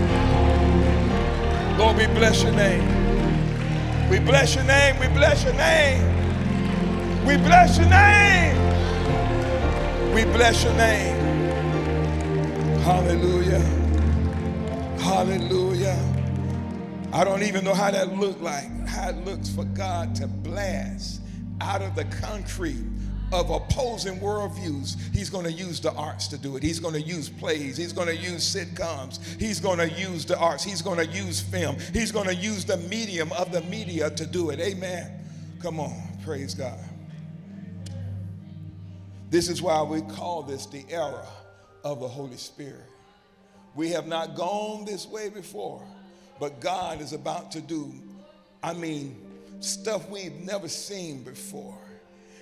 Lord, 1.78 1.96
we 1.96 2.06
bless 2.06 2.42
your 2.42 2.52
name. 2.52 2.98
We 4.10 4.18
bless 4.18 4.54
your 4.54 4.64
name. 4.64 4.98
We 4.98 5.08
bless 5.08 5.44
your 5.44 5.54
name. 5.54 6.02
We 7.24 7.36
bless 7.36 7.78
your 7.78 7.88
name. 7.88 8.56
We 10.14 10.24
bless 10.24 10.64
your 10.64 10.74
name. 10.74 11.16
Hallelujah. 12.80 13.60
Hallelujah. 14.98 16.17
I 17.12 17.24
don't 17.24 17.42
even 17.42 17.64
know 17.64 17.74
how 17.74 17.90
that 17.90 18.14
looked 18.16 18.40
like, 18.40 18.68
how 18.86 19.10
it 19.10 19.24
looks 19.24 19.48
for 19.48 19.64
God 19.64 20.14
to 20.16 20.26
blast 20.26 21.22
out 21.60 21.82
of 21.82 21.94
the 21.94 22.04
concrete 22.04 22.84
of 23.32 23.50
opposing 23.50 24.18
worldviews, 24.20 24.96
he's 25.14 25.28
going 25.28 25.44
to 25.44 25.52
use 25.52 25.80
the 25.80 25.92
arts 25.92 26.28
to 26.28 26.38
do 26.38 26.56
it. 26.56 26.62
He's 26.62 26.80
going 26.80 26.94
to 26.94 27.00
use 27.00 27.28
plays. 27.28 27.76
He's 27.76 27.92
going 27.92 28.08
to 28.08 28.16
use 28.16 28.54
sitcoms. 28.54 29.18
He's 29.38 29.60
going 29.60 29.78
to 29.78 29.88
use 29.88 30.24
the 30.24 30.38
arts. 30.38 30.64
He's 30.64 30.82
going 30.82 30.98
to 30.98 31.06
use 31.06 31.40
film. 31.40 31.76
He's 31.92 32.12
going 32.12 32.26
to 32.26 32.34
use 32.34 32.64
the 32.64 32.76
medium 32.76 33.32
of 33.32 33.52
the 33.52 33.60
media 33.62 34.10
to 34.10 34.26
do 34.26 34.50
it. 34.50 34.60
Amen. 34.60 35.10
Come 35.60 35.80
on. 35.80 35.96
Praise 36.24 36.54
God. 36.54 36.78
This 39.30 39.48
is 39.48 39.60
why 39.60 39.82
we 39.82 40.00
call 40.02 40.42
this 40.42 40.66
the 40.66 40.84
era 40.88 41.26
of 41.84 42.00
the 42.00 42.08
Holy 42.08 42.36
Spirit. 42.36 42.86
We 43.74 43.90
have 43.90 44.06
not 44.06 44.34
gone 44.34 44.86
this 44.86 45.06
way 45.06 45.28
before, 45.28 45.84
but 46.38 46.60
God 46.60 47.00
is 47.00 47.12
about 47.12 47.52
to 47.52 47.60
do, 47.60 47.92
I 48.62 48.72
mean, 48.74 49.16
stuff 49.60 50.08
we've 50.08 50.34
never 50.34 50.68
seen 50.68 51.22
before. 51.22 51.78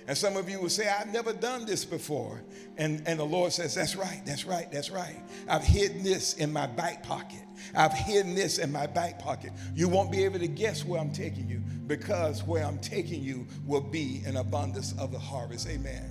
And 0.07 0.17
some 0.17 0.37
of 0.37 0.49
you 0.49 0.61
will 0.61 0.69
say, 0.69 0.87
I've 0.87 1.11
never 1.11 1.33
done 1.33 1.65
this 1.65 1.83
before. 1.83 2.41
And, 2.77 3.03
and 3.05 3.19
the 3.19 3.25
Lord 3.25 3.51
says, 3.51 3.75
That's 3.75 3.95
right, 3.97 4.21
that's 4.25 4.45
right, 4.45 4.71
that's 4.71 4.89
right. 4.89 5.17
I've 5.49 5.63
hidden 5.63 6.01
this 6.01 6.35
in 6.35 6.53
my 6.53 6.65
back 6.65 7.03
pocket. 7.03 7.41
I've 7.75 7.91
hidden 7.91 8.33
this 8.33 8.57
in 8.57 8.71
my 8.71 8.87
back 8.87 9.19
pocket. 9.19 9.51
You 9.75 9.89
won't 9.89 10.09
be 10.09 10.23
able 10.23 10.39
to 10.39 10.47
guess 10.47 10.85
where 10.85 11.01
I'm 11.01 11.11
taking 11.11 11.49
you 11.49 11.61
because 11.87 12.43
where 12.43 12.63
I'm 12.63 12.79
taking 12.79 13.21
you 13.21 13.45
will 13.65 13.81
be 13.81 14.21
an 14.25 14.37
abundance 14.37 14.93
of 14.97 15.11
the 15.11 15.19
harvest. 15.19 15.67
Amen. 15.67 16.09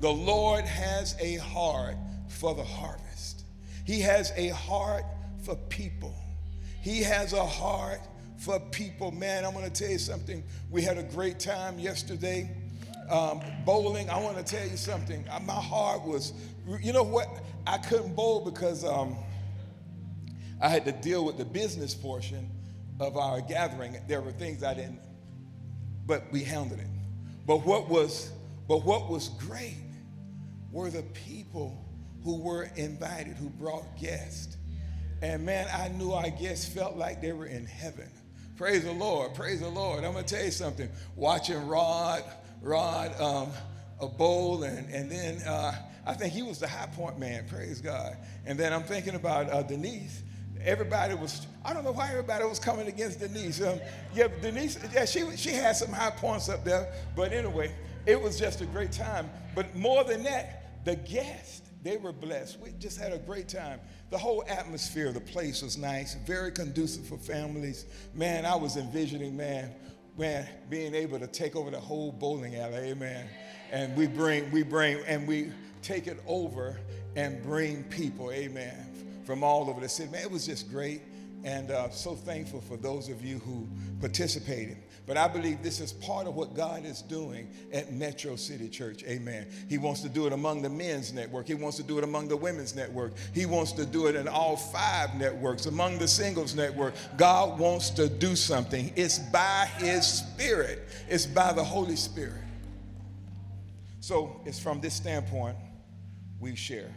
The 0.00 0.12
Lord 0.12 0.64
has 0.64 1.16
a 1.18 1.36
heart 1.36 1.96
for 2.28 2.54
the 2.54 2.64
harvest, 2.64 3.44
He 3.86 4.00
has 4.00 4.32
a 4.36 4.48
heart 4.48 5.04
for 5.42 5.56
people. 5.70 6.14
He 6.80 7.02
has 7.02 7.32
a 7.32 7.44
heart 7.44 8.00
for 8.38 8.60
people. 8.60 9.10
Man, 9.10 9.44
I'm 9.44 9.52
going 9.52 9.70
to 9.70 9.70
tell 9.70 9.90
you 9.90 9.98
something. 9.98 10.44
We 10.70 10.82
had 10.82 10.98
a 10.98 11.02
great 11.02 11.38
time 11.38 11.78
yesterday 11.78 12.50
um, 13.10 13.40
bowling. 13.64 14.10
I 14.10 14.18
want 14.20 14.36
to 14.36 14.44
tell 14.44 14.66
you 14.66 14.76
something. 14.76 15.24
My 15.44 15.52
heart 15.52 16.02
was, 16.04 16.32
you 16.80 16.92
know 16.92 17.02
what? 17.02 17.28
I 17.66 17.78
couldn't 17.78 18.14
bowl 18.14 18.44
because 18.44 18.84
um, 18.84 19.16
I 20.60 20.68
had 20.68 20.84
to 20.86 20.92
deal 20.92 21.24
with 21.24 21.38
the 21.38 21.44
business 21.44 21.94
portion 21.94 22.50
of 23.00 23.16
our 23.16 23.40
gathering. 23.40 23.96
There 24.06 24.20
were 24.20 24.32
things 24.32 24.62
I 24.62 24.74
didn't, 24.74 25.00
but 26.06 26.24
we 26.32 26.44
handled 26.44 26.80
it. 26.80 26.86
But 27.46 27.64
what 27.64 27.88
was, 27.88 28.30
but 28.66 28.84
what 28.84 29.08
was 29.08 29.28
great 29.30 29.76
were 30.70 30.90
the 30.90 31.02
people 31.02 31.84
who 32.22 32.40
were 32.40 32.68
invited, 32.76 33.36
who 33.36 33.48
brought 33.48 33.98
guests. 33.98 34.57
And 35.20 35.44
man, 35.44 35.68
I 35.72 35.88
knew 35.88 36.12
our 36.12 36.30
guests 36.30 36.66
felt 36.66 36.96
like 36.96 37.20
they 37.20 37.32
were 37.32 37.46
in 37.46 37.66
heaven. 37.66 38.08
Praise 38.56 38.84
the 38.84 38.92
Lord. 38.92 39.34
Praise 39.34 39.60
the 39.60 39.68
Lord. 39.68 40.04
I'm 40.04 40.12
going 40.12 40.24
to 40.24 40.34
tell 40.34 40.44
you 40.44 40.50
something. 40.50 40.88
Watching 41.16 41.66
Rod, 41.66 42.22
Rod, 42.60 43.20
um, 43.20 43.50
a 44.00 44.08
bowl, 44.08 44.62
and, 44.62 44.88
and 44.92 45.10
then 45.10 45.40
uh, 45.42 45.74
I 46.06 46.14
think 46.14 46.32
he 46.32 46.42
was 46.42 46.58
the 46.58 46.68
high 46.68 46.86
point 46.86 47.18
man. 47.18 47.46
Praise 47.48 47.80
God. 47.80 48.16
And 48.46 48.58
then 48.58 48.72
I'm 48.72 48.82
thinking 48.82 49.14
about 49.14 49.50
uh, 49.50 49.62
Denise. 49.62 50.22
Everybody 50.64 51.14
was, 51.14 51.46
I 51.64 51.72
don't 51.72 51.84
know 51.84 51.92
why 51.92 52.10
everybody 52.10 52.44
was 52.44 52.58
coming 52.58 52.88
against 52.88 53.20
Denise. 53.20 53.62
Um, 53.62 53.78
yeah, 54.14 54.28
Denise, 54.40 54.78
yeah, 54.92 55.04
she, 55.04 55.36
she 55.36 55.50
had 55.50 55.76
some 55.76 55.92
high 55.92 56.10
points 56.10 56.48
up 56.48 56.64
there. 56.64 56.92
But 57.14 57.32
anyway, 57.32 57.72
it 58.06 58.20
was 58.20 58.38
just 58.38 58.60
a 58.60 58.66
great 58.66 58.90
time. 58.90 59.30
But 59.54 59.74
more 59.76 60.02
than 60.02 60.22
that, 60.24 60.84
the 60.84 60.96
guests, 60.96 61.62
they 61.82 61.96
were 61.96 62.12
blessed. 62.12 62.58
We 62.60 62.70
just 62.78 62.98
had 62.98 63.12
a 63.12 63.18
great 63.18 63.48
time. 63.48 63.80
The 64.10 64.18
whole 64.18 64.42
atmosphere 64.48 65.08
of 65.08 65.14
the 65.14 65.20
place 65.20 65.62
was 65.62 65.76
nice, 65.76 66.14
very 66.14 66.50
conducive 66.50 67.06
for 67.06 67.18
families. 67.18 67.84
Man, 68.14 68.46
I 68.46 68.56
was 68.56 68.76
envisioning, 68.76 69.36
man, 69.36 69.70
man, 70.16 70.48
being 70.70 70.94
able 70.94 71.18
to 71.18 71.26
take 71.26 71.54
over 71.54 71.70
the 71.70 71.80
whole 71.80 72.12
bowling 72.12 72.56
alley, 72.56 72.90
amen. 72.90 73.26
And 73.70 73.94
we 73.96 74.06
bring, 74.06 74.50
we 74.50 74.62
bring, 74.62 74.98
and 75.06 75.28
we 75.28 75.52
take 75.82 76.06
it 76.06 76.22
over 76.26 76.80
and 77.16 77.42
bring 77.42 77.84
people, 77.84 78.32
amen, 78.32 79.22
from 79.26 79.44
all 79.44 79.68
over 79.68 79.80
the 79.80 79.88
city. 79.88 80.10
Man, 80.10 80.22
it 80.22 80.30
was 80.30 80.46
just 80.46 80.70
great. 80.70 81.02
And 81.44 81.70
uh, 81.70 81.90
so 81.90 82.14
thankful 82.14 82.62
for 82.62 82.76
those 82.76 83.08
of 83.08 83.24
you 83.24 83.38
who 83.38 83.68
participated. 84.00 84.78
But 85.08 85.16
I 85.16 85.26
believe 85.26 85.62
this 85.62 85.80
is 85.80 85.90
part 85.90 86.26
of 86.26 86.34
what 86.34 86.54
God 86.54 86.84
is 86.84 87.00
doing 87.00 87.48
at 87.72 87.90
Metro 87.90 88.36
City 88.36 88.68
Church. 88.68 89.02
Amen. 89.04 89.46
He 89.66 89.78
wants 89.78 90.02
to 90.02 90.08
do 90.10 90.26
it 90.26 90.34
among 90.34 90.60
the 90.60 90.68
men's 90.68 91.14
network. 91.14 91.46
He 91.46 91.54
wants 91.54 91.78
to 91.78 91.82
do 91.82 91.96
it 91.96 92.04
among 92.04 92.28
the 92.28 92.36
women's 92.36 92.76
network. 92.76 93.14
He 93.32 93.46
wants 93.46 93.72
to 93.72 93.86
do 93.86 94.08
it 94.08 94.14
in 94.14 94.28
all 94.28 94.58
five 94.58 95.14
networks, 95.14 95.64
among 95.64 95.96
the 95.96 96.06
singles 96.06 96.54
network. 96.54 96.92
God 97.16 97.58
wants 97.58 97.88
to 97.90 98.06
do 98.10 98.36
something. 98.36 98.92
It's 98.96 99.18
by 99.18 99.66
His 99.78 100.06
Spirit, 100.06 100.86
it's 101.08 101.24
by 101.24 101.54
the 101.54 101.64
Holy 101.64 101.96
Spirit. 101.96 102.42
So 104.00 104.42
it's 104.44 104.58
from 104.58 104.82
this 104.82 104.92
standpoint 104.92 105.56
we 106.38 106.54
share. 106.54 106.92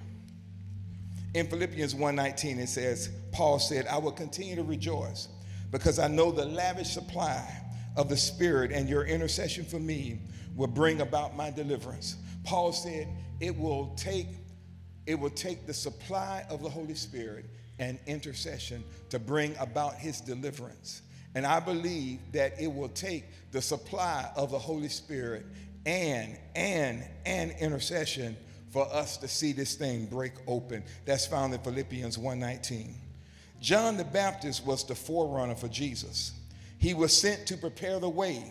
In 1.34 1.48
Philippians 1.48 1.96
1:19 1.96 2.60
it 2.60 2.68
says, 2.68 3.10
Paul 3.32 3.58
said, 3.58 3.88
"I 3.88 4.00
will 4.00 4.12
continue 4.12 4.58
to 4.58 4.64
rejoice 4.64 5.30
because 5.72 5.98
I 5.98 6.10
know 6.10 6.30
the 6.30 6.46
lavish 6.46 6.90
supply 6.90 7.61
of 7.96 8.10
the 8.10 8.18
Spirit 8.18 8.72
and 8.72 8.88
your 8.88 9.06
intercession 9.06 9.66
for 9.66 9.80
me 9.80 10.20
will 10.56 10.68
bring 10.68 11.02
about 11.02 11.36
my 11.36 11.52
deliverance. 11.52 12.18
Paul 12.44 12.72
said 12.74 13.08
it 13.40 13.58
will 13.58 13.94
take 13.96 14.28
it 15.08 15.16
will 15.20 15.32
take 15.32 15.66
the 15.66 15.74
supply 15.74 16.46
of 16.50 16.62
the 16.62 16.70
Holy 16.70 16.94
Spirit 16.94 17.46
and 17.80 17.98
intercession 18.06 18.84
to 19.10 19.18
bring 19.18 19.56
about 19.60 19.96
his 19.96 20.22
deliverance. 20.22 21.02
And 21.34 21.46
I 21.46 21.60
believe 21.60 22.20
that 22.34 22.54
it 22.60 22.68
will 22.68 22.90
take 22.90 23.26
the 23.52 23.62
supply 23.62 24.30
of 24.36 24.52
the 24.52 24.60
Holy 24.60 24.90
Spirit 24.90 25.46
and 25.86 26.38
and 26.56 27.04
and 27.26 27.52
intercession 27.60 28.38
for 28.70 28.88
us 28.94 29.18
to 29.18 29.28
see 29.28 29.52
this 29.52 29.76
thing 29.76 30.06
break 30.06 30.34
open. 30.48 30.84
That's 31.06 31.26
found 31.26 31.54
in 31.54 31.60
Philippians 31.62 32.18
1:19. 32.18 32.96
John 33.60 33.98
the 33.98 34.04
Baptist 34.04 34.66
was 34.66 34.86
the 34.86 34.96
forerunner 34.96 35.56
for 35.56 35.68
Jesus. 35.68 36.32
He 36.82 36.96
was 36.96 37.16
sent 37.16 37.46
to 37.46 37.58
prepare 37.58 38.00
the 38.00 38.10
way 38.10 38.44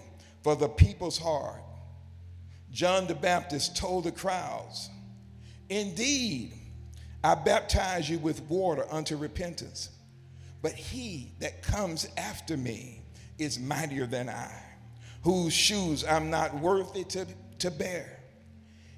for 0.44 0.54
the 0.54 0.68
people's 0.68 1.18
heart. 1.18 1.60
John 2.70 3.08
the 3.08 3.14
Baptist 3.16 3.76
told 3.76 4.04
the 4.04 4.12
crowds, 4.12 4.88
Indeed, 5.68 6.52
I 7.24 7.34
baptize 7.34 8.08
you 8.08 8.20
with 8.20 8.40
water 8.42 8.86
unto 8.88 9.16
repentance, 9.16 9.90
but 10.62 10.70
he 10.72 11.32
that 11.40 11.64
comes 11.64 12.06
after 12.16 12.56
me 12.56 13.02
is 13.36 13.58
mightier 13.58 14.06
than 14.06 14.28
I, 14.28 14.62
whose 15.24 15.52
shoes 15.52 16.04
I'm 16.04 16.30
not 16.30 16.54
worthy 16.54 17.02
to, 17.02 17.26
to 17.58 17.70
bear. 17.72 18.20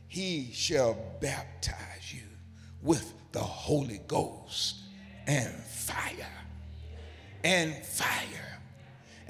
He 0.09 0.51
shall 0.53 0.95
baptize 1.23 2.13
you 2.13 2.29
with 2.83 3.15
the 3.33 3.41
Holy 3.41 4.03
Ghost 4.07 4.83
and 5.27 5.55
fire. 5.55 6.29
And 7.43 7.75
fire. 7.75 8.52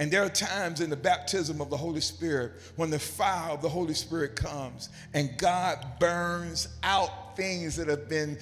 And 0.03 0.11
there 0.11 0.25
are 0.25 0.29
times 0.29 0.81
in 0.81 0.91
the 0.91 0.97
baptism 0.97 1.61
of 1.61 1.71
the 1.71 1.77
Holy 1.77 2.01
Spirit 2.01 2.55
when 2.75 2.91
the 2.91 2.99
fire 2.99 3.53
of 3.53 3.63
the 3.63 3.69
Holy 3.69 3.95
Spirit 3.95 4.35
comes 4.35 4.89
and 5.15 5.39
God 5.39 5.79
burns 6.01 6.67
out 6.83 7.37
things 7.37 7.77
that 7.77 7.87
have 7.87 8.09
been, 8.09 8.37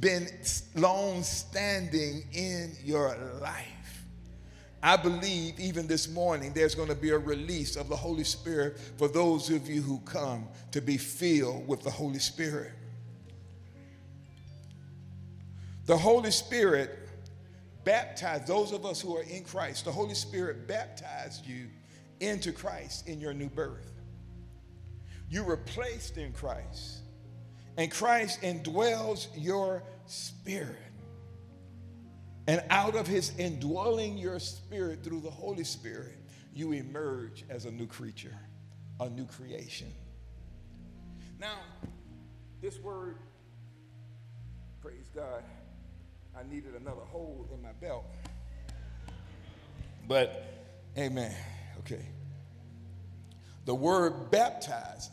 been 0.00 0.26
long 0.74 1.22
standing 1.22 2.24
in 2.32 2.72
your 2.82 3.14
life. 3.42 4.06
I 4.82 4.96
believe 4.96 5.60
even 5.60 5.86
this 5.86 6.08
morning 6.08 6.54
there's 6.54 6.74
going 6.74 6.88
to 6.88 6.94
be 6.94 7.10
a 7.10 7.18
release 7.18 7.76
of 7.76 7.90
the 7.90 7.96
Holy 7.96 8.24
Spirit 8.24 8.78
for 8.96 9.06
those 9.06 9.50
of 9.50 9.68
you 9.68 9.82
who 9.82 9.98
come 10.06 10.48
to 10.70 10.80
be 10.80 10.96
filled 10.96 11.68
with 11.68 11.82
the 11.82 11.90
Holy 11.90 12.20
Spirit. 12.20 12.72
The 15.84 15.98
Holy 15.98 16.30
Spirit 16.30 17.01
baptized, 17.84 18.46
those 18.46 18.72
of 18.72 18.84
us 18.84 19.00
who 19.00 19.16
are 19.16 19.22
in 19.22 19.44
Christ, 19.44 19.84
the 19.84 19.92
Holy 19.92 20.14
Spirit 20.14 20.66
baptized 20.66 21.46
you 21.46 21.68
into 22.20 22.52
Christ 22.52 23.08
in 23.08 23.20
your 23.20 23.34
new 23.34 23.48
birth. 23.48 23.90
You 25.28 25.44
were 25.44 25.56
placed 25.56 26.18
in 26.18 26.32
Christ, 26.32 26.98
and 27.76 27.90
Christ 27.90 28.42
indwells 28.42 29.28
your 29.36 29.82
spirit. 30.06 30.76
And 32.46 32.62
out 32.70 32.96
of 32.96 33.06
his 33.06 33.32
indwelling 33.38 34.18
your 34.18 34.38
spirit 34.38 35.04
through 35.04 35.20
the 35.20 35.30
Holy 35.30 35.64
Spirit, 35.64 36.18
you 36.54 36.72
emerge 36.72 37.44
as 37.48 37.64
a 37.64 37.70
new 37.70 37.86
creature, 37.86 38.36
a 39.00 39.08
new 39.08 39.24
creation. 39.26 39.92
Now, 41.40 41.58
this 42.60 42.78
word, 42.80 43.18
praise 44.80 45.08
God, 45.14 45.42
I 46.38 46.42
needed 46.48 46.74
another 46.74 47.02
hole 47.02 47.46
in 47.52 47.62
my 47.62 47.72
belt. 47.72 48.04
But, 50.08 50.44
amen. 50.96 51.34
Okay. 51.80 52.04
The 53.64 53.74
word 53.74 54.30
baptize, 54.30 55.10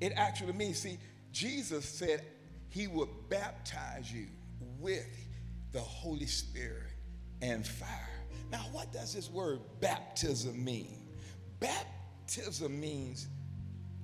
it 0.00 0.12
actually 0.16 0.52
means, 0.52 0.78
see, 0.80 0.98
Jesus 1.32 1.84
said 1.84 2.24
he 2.68 2.86
would 2.86 3.08
baptize 3.28 4.12
you 4.12 4.26
with 4.80 5.06
the 5.72 5.80
Holy 5.80 6.26
Spirit 6.26 6.92
and 7.42 7.66
fire. 7.66 8.10
Now, 8.50 8.64
what 8.72 8.92
does 8.92 9.14
this 9.14 9.30
word 9.30 9.60
baptism 9.80 10.64
mean? 10.64 11.08
Baptism 11.60 12.80
means 12.80 13.28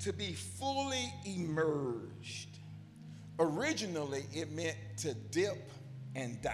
to 0.01 0.13
be 0.13 0.33
fully 0.33 1.13
immersed. 1.25 2.49
Originally, 3.39 4.25
it 4.33 4.53
meant 4.53 4.77
to 4.99 5.15
dip 5.15 5.71
and 6.15 6.41
die. 6.43 6.53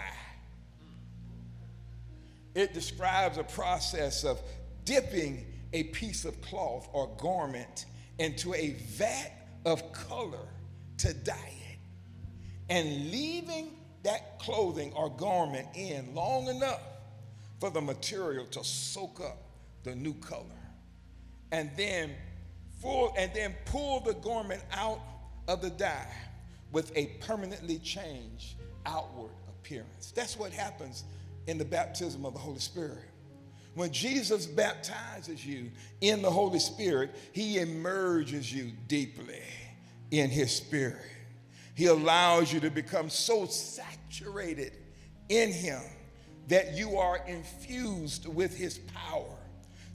It 2.54 2.74
describes 2.74 3.38
a 3.38 3.44
process 3.44 4.24
of 4.24 4.40
dipping 4.84 5.46
a 5.72 5.84
piece 5.84 6.24
of 6.24 6.40
cloth 6.40 6.88
or 6.92 7.08
garment 7.18 7.86
into 8.18 8.54
a 8.54 8.70
vat 8.96 9.32
of 9.64 9.92
color 9.92 10.48
to 10.98 11.12
dye 11.12 11.34
it 11.34 11.78
and 12.70 13.10
leaving 13.10 13.76
that 14.02 14.38
clothing 14.38 14.92
or 14.94 15.10
garment 15.10 15.68
in 15.74 16.14
long 16.14 16.48
enough 16.48 16.80
for 17.60 17.70
the 17.70 17.80
material 17.80 18.46
to 18.46 18.62
soak 18.64 19.20
up 19.20 19.38
the 19.84 19.94
new 19.94 20.14
color 20.14 20.44
and 21.52 21.70
then 21.76 22.10
full 22.80 23.12
and 23.16 23.30
then 23.34 23.54
pull 23.66 24.00
the 24.00 24.14
garment 24.14 24.62
out 24.72 25.00
of 25.48 25.62
the 25.62 25.70
dye 25.70 26.12
with 26.72 26.94
a 26.96 27.06
permanently 27.20 27.78
changed 27.78 28.54
outward 28.86 29.30
appearance. 29.68 30.12
That's 30.14 30.38
what 30.38 30.52
happens 30.52 31.04
in 31.46 31.58
the 31.58 31.64
baptism 31.64 32.24
of 32.24 32.32
the 32.32 32.38
holy 32.38 32.58
spirit. 32.58 33.04
When 33.74 33.92
jesus 33.92 34.46
baptizes 34.46 35.44
you 35.46 35.70
in 36.00 36.22
the 36.22 36.30
holy 36.30 36.58
spirit 36.58 37.14
he 37.32 37.58
immerses 37.58 38.52
you 38.52 38.72
deeply 38.88 39.42
in 40.10 40.30
his 40.30 40.54
spirit. 40.54 41.04
He 41.74 41.86
allows 41.86 42.52
you 42.52 42.60
to 42.60 42.70
become 42.70 43.08
so 43.08 43.46
saturated 43.46 44.72
in 45.28 45.52
him 45.52 45.82
that 46.48 46.76
you 46.76 46.96
are 46.96 47.20
infused 47.28 48.26
with 48.26 48.56
his 48.56 48.78
power 48.78 49.36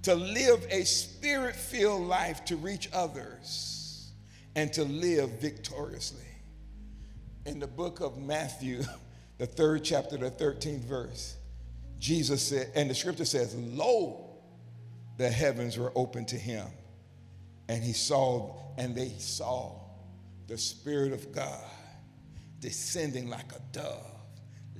to 0.03 0.15
live 0.15 0.65
a 0.69 0.85
spirit 0.85 1.55
filled 1.55 2.07
life 2.07 2.45
to 2.45 2.55
reach 2.57 2.89
others 2.93 4.11
and 4.55 4.71
to 4.73 4.83
live 4.83 5.41
victoriously. 5.41 6.19
In 7.45 7.59
the 7.59 7.67
book 7.67 7.99
of 7.99 8.17
Matthew, 8.17 8.83
the 9.43 9.47
third 9.47 9.83
chapter, 9.83 10.15
the 10.15 10.31
13th 10.31 10.85
verse, 10.85 11.35
Jesus 11.99 12.41
said, 12.41 12.71
and 12.75 12.89
the 12.89 12.95
scripture 12.95 13.25
says, 13.25 13.53
Lo, 13.53 14.37
the 15.17 15.29
heavens 15.29 15.77
were 15.77 15.91
open 15.95 16.23
to 16.27 16.37
him, 16.37 16.65
and 17.67 17.83
he 17.83 17.91
saw, 17.91 18.55
and 18.77 18.95
they 18.95 19.09
saw 19.17 19.81
the 20.47 20.57
Spirit 20.57 21.11
of 21.11 21.33
God 21.33 21.59
descending 22.61 23.27
like 23.27 23.51
a 23.51 23.59
dove, 23.73 24.15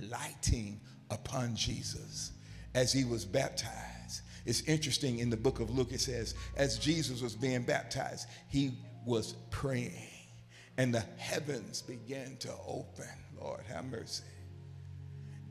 lighting 0.09 0.79
upon 1.11 1.57
Jesus 1.57 2.31
as 2.73 2.93
he 2.93 3.03
was 3.03 3.25
baptized. 3.25 4.21
It's 4.45 4.61
interesting 4.61 5.19
in 5.19 5.29
the 5.29 5.35
book 5.35 5.59
of 5.59 5.71
Luke, 5.71 5.91
it 5.91 5.99
says, 5.99 6.35
as 6.55 6.79
Jesus 6.79 7.21
was 7.21 7.35
being 7.35 7.63
baptized, 7.63 8.29
he 8.47 8.77
was 9.05 9.33
praying, 9.51 10.07
and 10.77 10.95
the 10.95 11.03
heavens 11.17 11.81
began 11.81 12.37
to 12.37 12.53
open. 12.65 13.09
Lord, 13.37 13.59
have 13.67 13.83
mercy. 13.83 14.23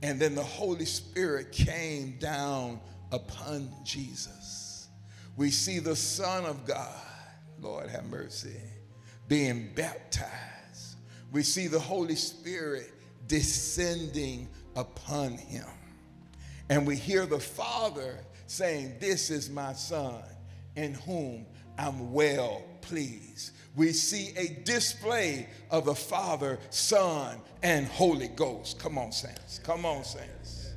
And 0.03 0.19
then 0.19 0.35
the 0.35 0.43
Holy 0.43 0.85
Spirit 0.85 1.53
came 1.53 2.17
down 2.19 2.81
upon 3.13 3.71
Jesus. 3.85 4.89
We 5.37 5.51
see 5.51 5.79
the 5.79 5.97
Son 5.97 6.45
of 6.45 6.67
God, 6.67 7.01
Lord, 7.61 7.89
have 7.89 8.05
mercy, 8.07 8.61
being 9.29 9.71
baptized. 9.75 10.97
We 11.31 11.43
see 11.43 11.69
the 11.69 11.79
Holy 11.81 12.17
Spirit 12.17 12.93
descending 13.29 14.49
upon 14.77 15.33
him. 15.33 15.67
And 16.69 16.87
we 16.87 16.97
hear 16.97 17.25
the 17.25 17.39
Father 17.41 18.19
saying, 18.47 18.97
This 18.99 19.31
is 19.31 19.49
my 19.49 19.73
Son 19.73 20.23
in 20.77 20.95
whom 20.95 21.47
I'm 21.79 22.13
well 22.13 22.63
pleased. 22.81 23.53
We 23.75 23.93
see 23.93 24.33
a 24.37 24.49
display 24.65 25.49
of 25.71 25.87
the 25.87 25.95
Father, 25.95 26.59
Son, 26.71 27.39
and 27.63 27.87
Holy 27.87 28.29
Ghost. 28.29 28.79
Come 28.79 28.99
on, 28.99 29.13
saints. 29.13 29.61
Come 29.61 29.87
on, 29.87 30.05
saints. 30.05 30.73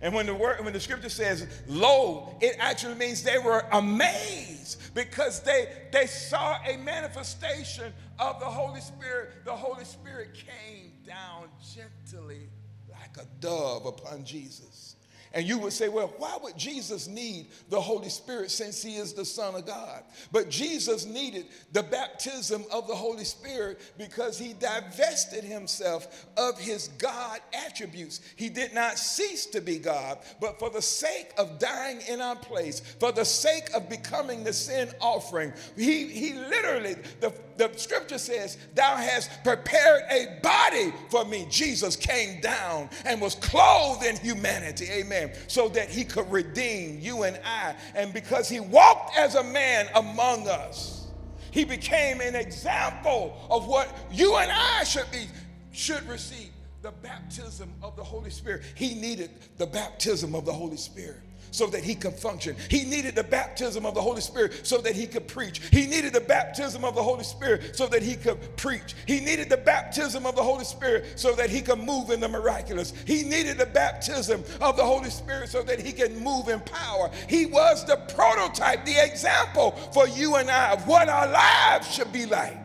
And 0.00 0.14
when 0.14 0.26
the 0.26 0.34
word, 0.34 0.62
when 0.62 0.72
the 0.72 0.80
scripture 0.80 1.08
says 1.08 1.46
lo, 1.66 2.36
it 2.40 2.56
actually 2.58 2.94
means 2.94 3.22
they 3.22 3.38
were 3.38 3.64
amazed 3.72 4.94
because 4.94 5.40
they, 5.40 5.72
they 5.92 6.06
saw 6.06 6.58
a 6.66 6.76
manifestation 6.76 7.92
of 8.18 8.38
the 8.38 8.46
Holy 8.46 8.80
Spirit. 8.80 9.44
The 9.44 9.52
Holy 9.52 9.84
Spirit 9.84 10.34
came 10.34 10.92
down 11.06 11.48
gently 11.74 12.50
like 12.90 13.16
a 13.16 13.26
dove 13.40 13.86
upon 13.86 14.24
Jesus. 14.24 14.93
And 15.34 15.44
you 15.44 15.58
would 15.58 15.72
say, 15.72 15.88
well, 15.88 16.14
why 16.18 16.38
would 16.42 16.56
Jesus 16.56 17.08
need 17.08 17.48
the 17.68 17.80
Holy 17.80 18.08
Spirit 18.08 18.52
since 18.52 18.80
he 18.80 18.96
is 18.96 19.12
the 19.12 19.24
Son 19.24 19.56
of 19.56 19.66
God? 19.66 20.04
But 20.30 20.48
Jesus 20.48 21.06
needed 21.06 21.46
the 21.72 21.82
baptism 21.82 22.64
of 22.72 22.86
the 22.86 22.94
Holy 22.94 23.24
Spirit 23.24 23.80
because 23.98 24.38
he 24.38 24.52
divested 24.52 25.42
himself 25.42 26.26
of 26.36 26.56
his 26.58 26.88
God 26.98 27.40
attributes. 27.52 28.20
He 28.36 28.48
did 28.48 28.74
not 28.74 28.96
cease 28.96 29.46
to 29.46 29.60
be 29.60 29.78
God, 29.78 30.18
but 30.40 30.60
for 30.60 30.70
the 30.70 30.82
sake 30.82 31.32
of 31.36 31.58
dying 31.58 32.00
in 32.08 32.20
our 32.20 32.36
place, 32.36 32.78
for 33.00 33.10
the 33.10 33.24
sake 33.24 33.74
of 33.74 33.88
becoming 33.88 34.44
the 34.44 34.52
sin 34.52 34.88
offering, 35.00 35.52
he, 35.76 36.06
he 36.06 36.34
literally, 36.34 36.94
the, 37.18 37.34
the 37.56 37.70
scripture 37.76 38.18
says, 38.18 38.58
Thou 38.74 38.96
hast 38.96 39.44
prepared 39.44 40.02
a 40.10 40.38
body 40.42 40.92
for 41.10 41.24
me. 41.24 41.46
Jesus 41.50 41.96
came 41.96 42.40
down 42.40 42.90
and 43.04 43.20
was 43.20 43.34
clothed 43.36 44.04
in 44.04 44.16
humanity. 44.16 44.86
Amen. 44.90 45.32
So 45.46 45.68
that 45.70 45.88
he 45.88 46.04
could 46.04 46.30
redeem 46.30 46.98
you 47.00 47.22
and 47.22 47.38
I. 47.44 47.74
And 47.94 48.12
because 48.12 48.48
he 48.48 48.60
walked 48.60 49.16
as 49.16 49.34
a 49.34 49.44
man 49.44 49.88
among 49.94 50.48
us, 50.48 51.08
he 51.50 51.64
became 51.64 52.20
an 52.20 52.34
example 52.34 53.36
of 53.48 53.66
what 53.68 53.88
you 54.10 54.36
and 54.36 54.50
I 54.52 54.82
should 54.84 55.10
be, 55.12 55.26
should 55.72 56.06
receive 56.08 56.50
the 56.82 56.90
baptism 56.90 57.72
of 57.82 57.96
the 57.96 58.04
Holy 58.04 58.30
Spirit. 58.30 58.62
He 58.74 58.94
needed 58.94 59.30
the 59.56 59.66
baptism 59.66 60.34
of 60.34 60.44
the 60.44 60.52
Holy 60.52 60.76
Spirit 60.76 61.20
so 61.54 61.66
that 61.68 61.84
he 61.84 61.94
could 61.94 62.14
function. 62.14 62.56
He 62.68 62.84
needed 62.84 63.14
the 63.14 63.22
baptism 63.22 63.86
of 63.86 63.94
the 63.94 64.02
Holy 64.02 64.20
Spirit 64.20 64.66
so 64.66 64.78
that 64.78 64.96
he 64.96 65.06
could 65.06 65.28
preach. 65.28 65.60
He 65.70 65.86
needed 65.86 66.12
the 66.12 66.20
baptism 66.20 66.84
of 66.84 66.96
the 66.96 67.02
Holy 67.02 67.22
Spirit 67.22 67.76
so 67.76 67.86
that 67.86 68.02
he 68.02 68.16
could 68.16 68.56
preach. 68.56 68.96
He 69.06 69.20
needed 69.20 69.48
the 69.48 69.56
baptism 69.56 70.26
of 70.26 70.34
the 70.34 70.42
Holy 70.42 70.64
Spirit 70.64 71.12
so 71.14 71.32
that 71.36 71.50
he 71.50 71.60
could 71.60 71.78
move 71.78 72.10
in 72.10 72.18
the 72.18 72.28
miraculous. 72.28 72.92
He 73.06 73.22
needed 73.22 73.56
the 73.56 73.66
baptism 73.66 74.42
of 74.60 74.76
the 74.76 74.84
Holy 74.84 75.10
Spirit 75.10 75.48
so 75.48 75.62
that 75.62 75.78
he 75.78 75.92
could 75.92 76.16
move 76.16 76.48
in 76.48 76.58
power. 76.58 77.08
He 77.28 77.46
was 77.46 77.84
the 77.84 77.98
prototype, 78.14 78.84
the 78.84 79.04
example 79.04 79.70
for 79.92 80.08
you 80.08 80.34
and 80.34 80.50
I 80.50 80.72
of 80.72 80.88
what 80.88 81.08
our 81.08 81.28
lives 81.28 81.88
should 81.88 82.12
be 82.12 82.26
like. 82.26 82.58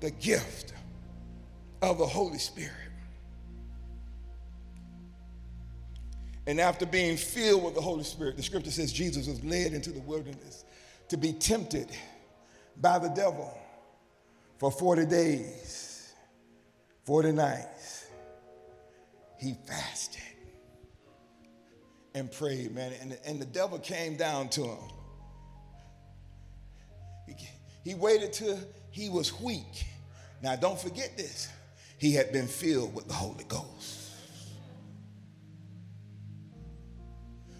The 0.00 0.12
gift 0.12 0.72
of 1.82 1.98
the 1.98 2.06
Holy 2.06 2.38
Spirit. 2.38 2.85
And 6.46 6.60
after 6.60 6.86
being 6.86 7.16
filled 7.16 7.64
with 7.64 7.74
the 7.74 7.80
Holy 7.80 8.04
Spirit, 8.04 8.36
the 8.36 8.42
scripture 8.42 8.70
says 8.70 8.92
Jesus 8.92 9.26
was 9.26 9.42
led 9.44 9.72
into 9.72 9.90
the 9.90 10.00
wilderness 10.00 10.64
to 11.08 11.16
be 11.16 11.32
tempted 11.32 11.88
by 12.80 12.98
the 12.98 13.08
devil 13.08 13.56
for 14.58 14.70
40 14.70 15.06
days, 15.06 16.14
40 17.04 17.32
nights. 17.32 18.06
He 19.38 19.54
fasted 19.66 20.22
and 22.14 22.30
prayed, 22.32 22.74
man. 22.74 22.92
And, 23.02 23.18
and 23.26 23.40
the 23.40 23.46
devil 23.46 23.78
came 23.78 24.16
down 24.16 24.48
to 24.50 24.62
him. 24.62 24.78
He, 27.26 27.34
he 27.84 27.94
waited 27.94 28.32
till 28.32 28.58
he 28.90 29.10
was 29.10 29.38
weak. 29.40 29.84
Now, 30.42 30.56
don't 30.56 30.78
forget 30.78 31.16
this. 31.16 31.48
He 31.98 32.12
had 32.12 32.32
been 32.32 32.46
filled 32.46 32.94
with 32.94 33.08
the 33.08 33.14
Holy 33.14 33.44
Ghost. 33.44 34.05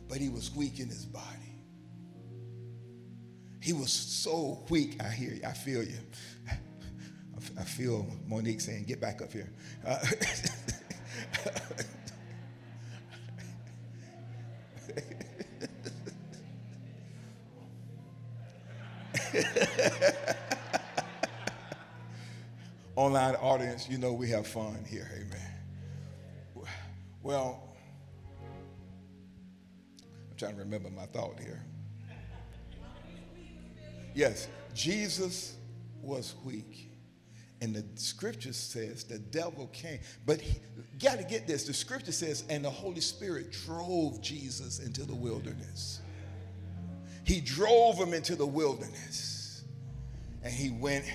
But 0.09 0.19
he 0.19 0.29
was 0.29 0.55
weak 0.55 0.81
in 0.81 0.89
his 0.89 1.05
body. 1.05 1.25
He 3.61 3.73
was 3.73 3.93
so 3.93 4.65
weak. 4.69 5.03
I 5.03 5.09
hear 5.09 5.33
you. 5.35 5.41
I 5.47 5.53
feel 5.53 5.83
you. 5.83 5.99
I 7.59 7.65
feel 7.65 8.07
Monique 8.27 8.61
saying, 8.61 8.85
get 8.85 9.01
back 9.01 9.21
up 9.23 9.33
here. 9.33 9.51
Uh, 9.85 9.99
Online 22.97 23.35
audience, 23.37 23.89
you 23.89 23.99
know 23.99 24.13
we 24.13 24.31
have 24.31 24.47
fun 24.47 24.85
here. 24.89 25.11
Amen. 25.15 25.53
Well, 27.23 27.66
I'm 30.37 30.41
trying 30.41 30.57
to 30.57 30.65
remember 30.65 30.91
my 30.91 31.07
thought 31.07 31.41
here. 31.41 31.65
Yes, 34.15 34.49
Jesus 34.75 35.57
was 36.03 36.35
weak. 36.45 36.91
And 37.63 37.75
the 37.75 37.83
scripture 37.95 38.53
says 38.53 39.05
the 39.05 39.19
devil 39.19 39.71
came. 39.73 39.99
But 40.27 40.43
he, 40.43 40.61
got 40.99 41.17
to 41.17 41.25
get 41.25 41.47
this. 41.47 41.65
The 41.65 41.73
scripture 41.73 42.13
says, 42.13 42.45
and 42.51 42.63
the 42.63 42.71
Holy 42.71 43.01
Spirit 43.01 43.51
drove 43.51 44.21
Jesus 44.21 44.79
into 44.79 45.07
the 45.07 45.15
wilderness. 45.15 46.03
He 47.25 47.41
drove 47.41 47.97
him 47.97 48.13
into 48.13 48.37
the 48.37 48.47
wilderness. 48.47 49.65
And 50.43 50.53
he 50.53 50.69
went 50.69 51.07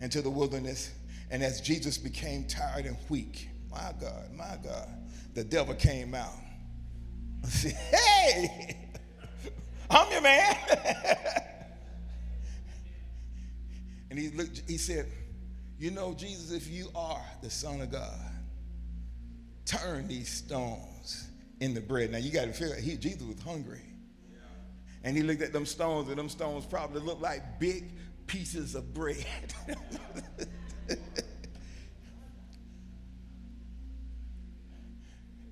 into 0.00 0.22
the 0.22 0.30
wilderness. 0.30 0.90
And 1.30 1.42
as 1.42 1.60
Jesus 1.60 1.98
became 1.98 2.44
tired 2.44 2.86
and 2.86 2.96
weak, 3.10 3.50
my 3.70 3.92
God, 4.00 4.32
my 4.32 4.56
God, 4.64 4.88
the 5.34 5.44
devil 5.44 5.74
came 5.74 6.14
out 6.14 6.32
hey, 7.62 8.76
I'm 9.88 10.10
your 10.12 10.22
man. 10.22 10.56
and 14.10 14.18
he 14.18 14.28
looked, 14.30 14.62
he 14.68 14.76
said, 14.76 15.06
You 15.78 15.90
know, 15.90 16.14
Jesus, 16.14 16.52
if 16.52 16.68
you 16.68 16.90
are 16.94 17.24
the 17.42 17.50
Son 17.50 17.80
of 17.80 17.90
God, 17.90 18.30
turn 19.64 20.08
these 20.08 20.28
stones 20.28 21.28
into 21.60 21.80
bread. 21.80 22.10
Now 22.12 22.18
you 22.18 22.30
got 22.32 22.46
to 22.46 22.52
figure 22.52 22.76
he, 22.76 22.96
Jesus 22.96 23.22
was 23.22 23.40
hungry. 23.42 23.82
And 25.02 25.16
he 25.16 25.22
looked 25.22 25.40
at 25.40 25.52
them 25.52 25.64
stones, 25.64 26.08
and 26.10 26.18
them 26.18 26.28
stones 26.28 26.66
probably 26.66 27.00
looked 27.00 27.22
like 27.22 27.58
big 27.58 27.92
pieces 28.26 28.74
of 28.74 28.92
bread. 28.92 29.24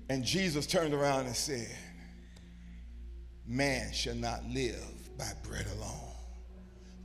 and 0.09 0.23
Jesus 0.23 0.65
turned 0.65 0.93
around 0.93 1.27
and 1.27 1.35
said, 1.35 1.69
Man 3.45 3.91
shall 3.93 4.15
not 4.15 4.43
live 4.49 5.17
by 5.17 5.31
bread 5.43 5.65
alone, 5.77 6.15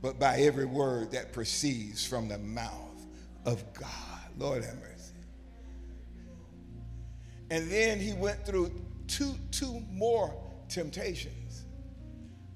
but 0.01 0.19
by 0.19 0.37
every 0.37 0.65
word 0.65 1.11
that 1.11 1.33
proceeds 1.33 2.05
from 2.05 2.27
the 2.27 2.37
mouth 2.39 3.05
of 3.45 3.63
God. 3.73 3.89
Lord 4.37 4.63
have 4.63 4.75
mercy. 4.75 5.13
And 7.51 7.69
then 7.69 7.99
he 7.99 8.13
went 8.13 8.45
through 8.45 8.71
two, 9.07 9.35
two 9.51 9.81
more 9.91 10.33
temptations. 10.67 11.65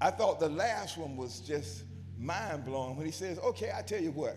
I 0.00 0.10
thought 0.10 0.40
the 0.40 0.48
last 0.48 0.98
one 0.98 1.16
was 1.16 1.40
just 1.40 1.84
mind 2.18 2.64
blowing 2.64 2.96
when 2.96 3.06
he 3.06 3.12
says, 3.12 3.38
Okay, 3.38 3.70
I 3.76 3.82
tell 3.82 4.00
you 4.00 4.10
what, 4.10 4.36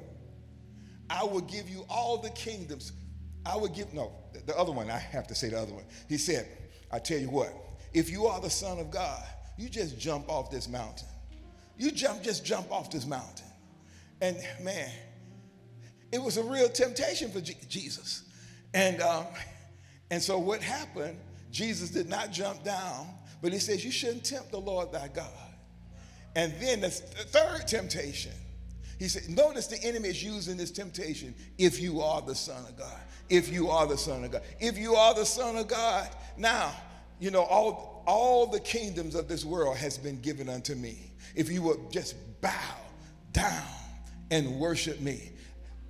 I 1.10 1.24
will 1.24 1.42
give 1.42 1.70
you 1.70 1.86
all 1.90 2.18
the 2.18 2.30
kingdoms. 2.32 2.94
I 3.46 3.58
would 3.58 3.74
give, 3.74 3.94
no, 3.94 4.12
the 4.46 4.58
other 4.58 4.72
one, 4.72 4.90
I 4.90 4.98
have 4.98 5.28
to 5.28 5.36
say 5.36 5.50
the 5.50 5.60
other 5.60 5.74
one. 5.74 5.84
He 6.08 6.18
said, 6.18 6.48
I 6.92 7.00
tell 7.00 7.18
you 7.18 7.30
what, 7.30 7.54
if 7.94 8.10
you 8.10 8.28
are 8.28 8.40
the 8.40 8.50
Son 8.50 8.80
of 8.80 8.92
God, 8.92 9.24
you 9.58 9.70
just 9.70 10.00
jump 10.00 10.30
off 10.30 10.50
this 10.50 10.68
mountain. 10.68 11.08
You 11.78 11.92
jump, 11.92 12.24
just 12.24 12.46
jump 12.46 12.72
off 12.72 12.92
this 12.92 13.06
mountain. 13.06 13.48
And 14.22 14.38
man, 14.62 14.90
it 16.12 16.22
was 16.22 16.38
a 16.38 16.44
real 16.44 16.70
temptation 16.70 17.32
for 17.32 17.42
G- 17.42 17.58
Jesus. 17.68 18.24
And, 18.74 19.02
um, 19.02 19.26
and 20.12 20.22
so 20.22 20.38
what 20.38 20.62
happened, 20.62 21.18
Jesus 21.52 21.90
did 21.90 22.08
not 22.08 22.32
jump 22.32 22.64
down, 22.64 23.08
but 23.42 23.52
he 23.52 23.60
says, 23.60 23.84
You 23.84 23.92
shouldn't 23.92 24.24
tempt 24.24 24.52
the 24.52 24.60
Lord 24.60 24.92
thy 24.92 25.08
God. 25.08 25.28
And 26.36 26.54
then 26.60 26.82
the 26.82 26.90
third 26.90 27.68
temptation, 27.68 28.32
he 29.00 29.08
said, 29.08 29.30
Notice 29.30 29.68
the 29.68 29.82
enemy 29.84 30.10
is 30.10 30.24
using 30.24 30.58
this 30.58 30.72
temptation 30.72 31.34
if 31.58 31.80
you 31.80 32.02
are 32.02 32.22
the 32.22 32.36
Son 32.36 32.64
of 32.68 32.78
God. 32.78 33.00
If 33.30 33.52
you 33.52 33.70
are 33.70 33.88
the 33.88 33.98
Son 33.98 34.24
of 34.24 34.32
God. 34.32 34.42
If 34.60 34.78
you 34.78 34.96
are 34.96 35.14
the 35.16 35.26
Son 35.26 35.58
of 35.58 35.68
God. 35.68 36.10
Now, 36.38 36.74
you 37.20 37.32
know, 37.32 37.44
all, 37.44 38.04
all 38.06 38.48
the 38.48 38.60
kingdoms 38.60 39.16
of 39.16 39.28
this 39.28 39.46
world 39.46 39.78
has 39.78 39.98
been 39.98 40.20
given 40.22 40.50
unto 40.50 40.76
me. 40.76 41.12
If 41.36 41.50
you 41.50 41.62
would 41.64 41.92
just 41.92 42.16
bow 42.42 42.76
down 43.32 43.64
and 44.32 44.60
worship 44.60 45.00
me. 45.00 45.32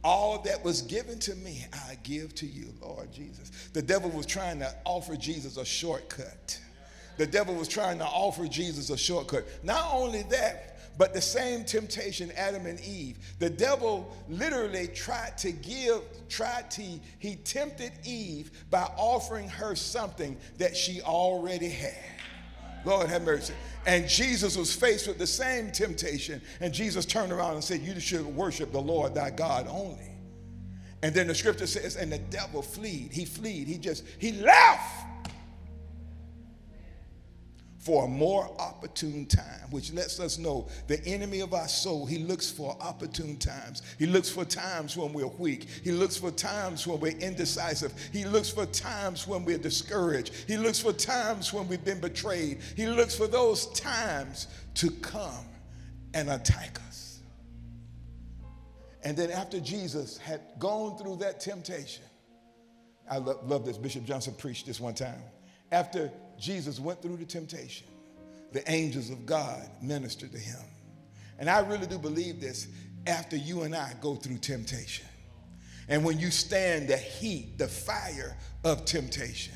All 0.04 0.40
that 0.40 0.64
was 0.64 0.82
given 0.82 1.18
to 1.20 1.36
me, 1.36 1.66
I 1.72 1.98
give 2.04 2.36
to 2.36 2.46
you, 2.46 2.74
Lord 2.82 3.12
Jesus. 3.12 3.70
The 3.72 3.82
devil 3.82 4.10
was 4.10 4.26
trying 4.26 4.60
to 4.60 4.74
offer 4.84 5.16
Jesus 5.16 5.56
a 5.56 5.64
shortcut. 5.64 6.60
The 7.18 7.26
devil 7.26 7.56
was 7.56 7.68
trying 7.68 8.00
to 8.00 8.06
offer 8.06 8.48
Jesus 8.48 8.90
a 8.90 8.98
shortcut. 8.98 9.46
Not 9.64 9.94
only 9.94 10.24
that, 10.24 10.73
but 10.98 11.14
the 11.14 11.22
same 11.22 11.64
temptation, 11.66 12.32
Adam 12.38 12.66
and 12.66 12.80
Eve. 12.82 13.18
The 13.40 13.50
devil 13.50 14.16
literally 14.30 14.88
tried 14.88 15.38
to 15.40 15.52
give, 15.52 16.02
tried 16.30 16.70
to, 16.72 16.84
he 17.20 17.36
tempted 17.36 17.92
Eve 18.04 18.52
by 18.70 18.84
offering 18.98 19.50
her 19.50 19.76
something 19.76 20.38
that 20.60 20.78
she 20.78 21.02
already 21.02 21.70
had. 21.70 21.98
Lord 22.86 23.10
have 23.10 23.24
mercy. 23.24 23.54
And 23.86 24.08
Jesus 24.08 24.58
was 24.58 24.74
faced 24.76 25.08
with 25.08 25.18
the 25.18 25.28
same 25.28 25.72
temptation. 25.72 26.42
And 26.60 26.74
Jesus 26.74 27.06
turned 27.06 27.32
around 27.32 27.56
and 27.56 27.64
said, 27.64 27.82
You 27.82 28.00
should 28.00 28.26
worship 28.26 28.72
the 28.72 28.82
Lord 28.82 29.16
thy 29.16 29.30
God 29.30 29.68
only. 29.70 30.12
And 31.02 31.14
then 31.14 31.28
the 31.28 31.36
scripture 31.36 31.68
says, 31.68 31.96
And 31.96 32.12
the 32.12 32.18
devil 32.18 32.62
fled. 32.62 33.10
He 33.12 33.26
fled. 33.26 33.68
He 33.68 33.78
just, 33.78 34.06
he 34.20 34.34
left 34.34 35.06
for 37.84 38.06
a 38.06 38.08
more 38.08 38.50
opportune 38.60 39.26
time, 39.26 39.70
which 39.70 39.92
lets 39.92 40.18
us 40.22 40.38
know 40.38 40.70
the 40.88 41.06
enemy 41.06 41.42
of 41.42 41.54
our 41.54 41.68
soul, 41.68 42.06
he 42.06 42.20
looks 42.20 42.50
for 42.50 42.78
opportune 42.80 43.36
times. 43.36 43.82
He 44.00 44.06
looks 44.06 44.30
for 44.30 44.46
times 44.46 44.96
when 44.96 45.12
we're 45.12 45.28
weak. 45.28 45.68
He 45.84 45.92
looks 45.92 46.16
for 46.16 46.32
times 46.32 46.88
when 46.88 47.02
we're 47.02 47.18
indecisive. 47.18 47.94
He 48.14 48.24
looks 48.24 48.50
for 48.50 48.66
times 48.68 49.28
when 49.28 49.44
we're 49.44 49.58
discouraged. 49.58 50.34
He 50.48 50.56
looks 50.56 50.80
for 50.80 50.94
times 50.94 51.52
when 51.52 51.68
we've 51.68 51.84
been 51.84 52.00
betrayed. 52.00 52.60
He 52.78 52.88
looks 52.88 53.16
for 53.18 53.28
those 53.28 53.68
times 53.74 54.48
to 54.76 54.90
come 54.90 55.46
and 56.14 56.30
attack 56.30 56.80
us. 56.88 57.20
And 59.04 59.18
then 59.18 59.30
after 59.30 59.60
Jesus 59.60 60.18
had 60.18 60.40
gone 60.58 60.98
through 60.98 61.18
that 61.18 61.42
temptation, 61.42 62.06
I 63.12 63.18
love, 63.18 63.46
love 63.46 63.66
this. 63.66 63.78
Bishop 63.78 64.06
Johnson 64.06 64.36
preached 64.38 64.66
this 64.66 64.80
one 64.80 64.94
time. 64.94 65.22
After 65.74 66.12
Jesus 66.38 66.80
went 66.80 67.02
through 67.02 67.18
the 67.18 67.26
temptation, 67.26 67.88
the 68.52 68.70
angels 68.72 69.10
of 69.10 69.26
God 69.26 69.68
ministered 69.82 70.32
to 70.32 70.38
him. 70.38 70.60
And 71.40 71.50
I 71.50 71.62
really 71.62 71.88
do 71.88 71.98
believe 71.98 72.40
this 72.40 72.68
after 73.08 73.36
you 73.36 73.64
and 73.64 73.76
I 73.76 73.94
go 74.00 74.14
through 74.14 74.38
temptation. 74.38 75.08
And 75.90 76.06
when 76.06 76.20
you 76.20 76.30
stand 76.30 76.90
the 76.90 76.98
heat, 76.98 77.58
the 77.58 77.68
fire 77.68 78.38
of 78.64 78.86
temptation, 78.86 79.56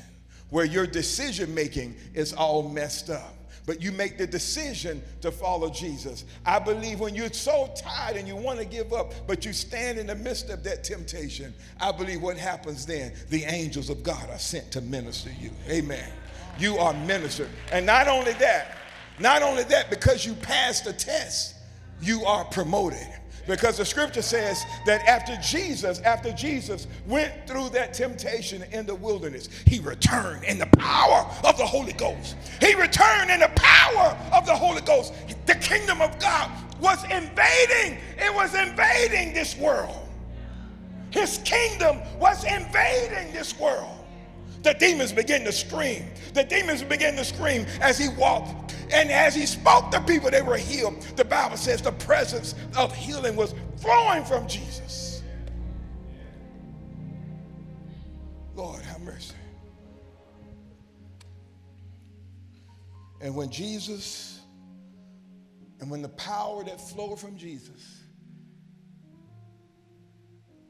where 0.50 0.64
your 0.64 0.88
decision 0.88 1.54
making 1.54 1.94
is 2.14 2.32
all 2.32 2.68
messed 2.68 3.10
up, 3.10 3.36
but 3.68 3.80
you 3.80 3.92
make 3.92 4.18
the 4.18 4.26
decision 4.26 5.00
to 5.20 5.30
follow 5.30 5.70
Jesus. 5.70 6.24
I 6.44 6.58
believe 6.58 6.98
when 6.98 7.14
you're 7.14 7.32
so 7.32 7.72
tired 7.76 8.16
and 8.16 8.26
you 8.26 8.34
want 8.34 8.58
to 8.58 8.64
give 8.64 8.92
up, 8.92 9.12
but 9.28 9.44
you 9.44 9.52
stand 9.52 9.98
in 9.98 10.08
the 10.08 10.16
midst 10.16 10.50
of 10.50 10.64
that 10.64 10.82
temptation, 10.82 11.54
I 11.80 11.92
believe 11.92 12.20
what 12.20 12.36
happens 12.36 12.84
then, 12.84 13.12
the 13.28 13.44
angels 13.44 13.90
of 13.90 14.02
God 14.02 14.28
are 14.30 14.38
sent 14.40 14.72
to 14.72 14.80
minister 14.80 15.30
you. 15.40 15.52
Amen 15.68 16.10
you 16.58 16.76
are 16.78 16.92
ministered. 16.92 17.48
And 17.72 17.86
not 17.86 18.08
only 18.08 18.32
that, 18.34 18.76
not 19.18 19.42
only 19.42 19.64
that, 19.64 19.90
because 19.90 20.26
you 20.26 20.34
passed 20.34 20.84
the 20.84 20.92
test, 20.92 21.54
you 22.00 22.24
are 22.24 22.44
promoted. 22.44 23.06
Because 23.48 23.78
the 23.78 23.84
scripture 23.84 24.20
says 24.20 24.62
that 24.84 25.02
after 25.08 25.34
Jesus, 25.36 26.00
after 26.00 26.30
Jesus 26.32 26.86
went 27.06 27.32
through 27.46 27.70
that 27.70 27.94
temptation 27.94 28.62
in 28.72 28.84
the 28.84 28.94
wilderness, 28.94 29.48
he 29.66 29.80
returned 29.80 30.44
in 30.44 30.58
the 30.58 30.66
power 30.66 31.26
of 31.42 31.56
the 31.56 31.64
Holy 31.64 31.94
Ghost. 31.94 32.36
He 32.60 32.74
returned 32.74 33.30
in 33.30 33.40
the 33.40 33.50
power 33.54 34.16
of 34.34 34.44
the 34.44 34.54
Holy 34.54 34.82
Ghost. 34.82 35.14
The 35.46 35.54
kingdom 35.54 36.02
of 36.02 36.18
God 36.20 36.50
was 36.78 37.02
invading, 37.04 37.98
it 38.18 38.34
was 38.34 38.54
invading 38.54 39.32
this 39.32 39.56
world. 39.56 40.06
His 41.10 41.38
kingdom 41.38 42.00
was 42.20 42.44
invading 42.44 43.32
this 43.32 43.58
world. 43.58 44.04
The 44.62 44.74
demons 44.74 45.12
began 45.12 45.44
to 45.44 45.52
scream. 45.52 46.04
The 46.34 46.44
demons 46.44 46.82
began 46.82 47.16
to 47.16 47.24
scream 47.24 47.64
as 47.80 47.96
he 47.96 48.08
walked. 48.10 48.74
And 48.92 49.10
as 49.10 49.34
he 49.34 49.46
spoke 49.46 49.90
to 49.90 50.00
people, 50.00 50.30
they 50.30 50.42
were 50.42 50.56
healed. 50.56 51.00
The 51.16 51.24
Bible 51.24 51.56
says 51.56 51.82
the 51.82 51.92
presence 51.92 52.54
of 52.76 52.94
healing 52.94 53.36
was 53.36 53.54
flowing 53.76 54.24
from 54.24 54.48
Jesus. 54.48 55.22
Lord, 58.54 58.82
have 58.82 59.00
mercy. 59.00 59.34
And 63.20 63.34
when 63.34 63.50
Jesus, 63.50 64.40
and 65.80 65.90
when 65.90 66.02
the 66.02 66.08
power 66.10 66.64
that 66.64 66.80
flowed 66.80 67.20
from 67.20 67.36
Jesus 67.36 68.02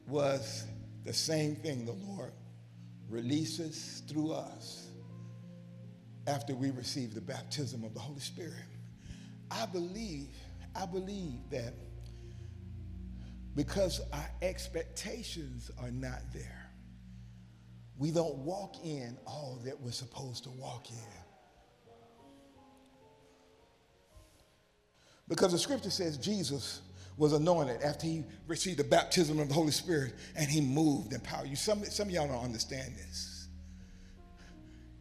was 0.06 0.64
the 1.04 1.12
same 1.12 1.56
thing 1.56 1.84
the 1.84 1.92
Lord 1.92 2.32
releases 3.08 4.02
through 4.08 4.32
us 4.32 4.87
after 6.28 6.54
we 6.54 6.70
receive 6.70 7.14
the 7.14 7.20
baptism 7.20 7.82
of 7.84 7.94
the 7.94 8.00
Holy 8.00 8.20
Spirit. 8.20 8.52
I 9.50 9.66
believe, 9.66 10.28
I 10.76 10.84
believe 10.86 11.40
that 11.50 11.72
because 13.54 14.00
our 14.12 14.30
expectations 14.42 15.70
are 15.80 15.90
not 15.90 16.20
there, 16.34 16.70
we 17.96 18.10
don't 18.10 18.36
walk 18.38 18.76
in 18.84 19.16
all 19.26 19.58
that 19.64 19.80
we're 19.80 19.90
supposed 19.90 20.44
to 20.44 20.50
walk 20.50 20.90
in. 20.90 20.96
Because 25.28 25.52
the 25.52 25.58
scripture 25.58 25.90
says 25.90 26.16
Jesus 26.16 26.82
was 27.16 27.32
anointed 27.32 27.82
after 27.82 28.06
he 28.06 28.24
received 28.46 28.78
the 28.78 28.84
baptism 28.84 29.40
of 29.40 29.48
the 29.48 29.54
Holy 29.54 29.72
Spirit 29.72 30.14
and 30.36 30.48
he 30.48 30.60
moved 30.60 31.12
in 31.12 31.20
power. 31.20 31.44
You, 31.44 31.56
some, 31.56 31.84
some 31.84 32.08
of 32.08 32.14
y'all 32.14 32.28
don't 32.28 32.44
understand 32.44 32.94
this. 32.96 33.37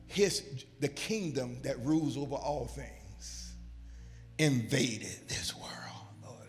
His, 0.07 0.65
the 0.79 0.87
kingdom 0.87 1.61
that 1.63 1.79
rules 1.85 2.17
over 2.17 2.35
all 2.35 2.65
things 2.67 3.53
invaded 4.39 5.27
this 5.27 5.55
world. 5.55 5.73
Lord 6.23 6.47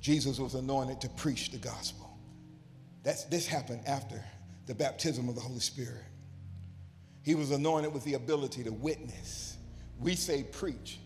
Jesus 0.00 0.38
was 0.38 0.54
anointed 0.54 1.00
to 1.02 1.08
preach 1.10 1.50
the 1.50 1.58
gospel. 1.58 2.18
That's, 3.02 3.24
this 3.24 3.46
happened 3.46 3.82
after 3.86 4.22
the 4.66 4.74
baptism 4.74 5.28
of 5.28 5.34
the 5.34 5.40
Holy 5.40 5.60
Spirit. 5.60 6.04
He 7.22 7.34
was 7.34 7.50
anointed 7.50 7.92
with 7.92 8.04
the 8.04 8.14
ability 8.14 8.64
to 8.64 8.72
witness 8.72 9.54
we 9.98 10.14
say 10.14 10.42
preach. 10.42 10.98